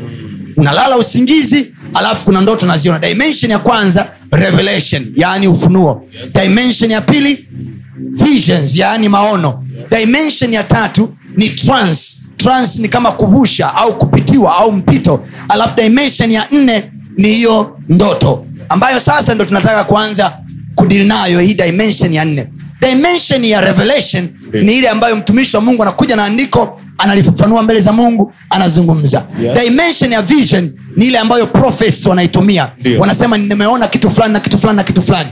[0.57, 2.99] unalala usingizi alafu kuna ndoto naziona.
[2.99, 6.07] Dimension ya kwanza revelation yaani ufunuo.
[6.43, 7.49] Dimension ya pili
[8.11, 9.65] visions yaani maono.
[9.99, 15.27] Dimension ya tatu ni trans trans ni kama kuvusha au kupitiwa au mpito.
[15.49, 20.39] Alafu dimension ya nne ni hiyo ndoto ambayo sasa ndo tunataka kuanza
[20.75, 22.49] kudili nayo hii dimension ya nne.
[22.81, 24.29] Dimension ya revelation
[24.63, 29.23] ni ile ambayo mtumishi wa mungu anakuja na andiko analifafanua mbele za mungu anazungumza.
[29.43, 29.59] Yes.
[29.65, 32.69] dimension ya vision ni ile ambayo prophets wanaitumia.
[32.83, 33.01] Dio.
[33.01, 35.29] wanasema nimeona kitu fulani na kitu fulani na kitu fulani.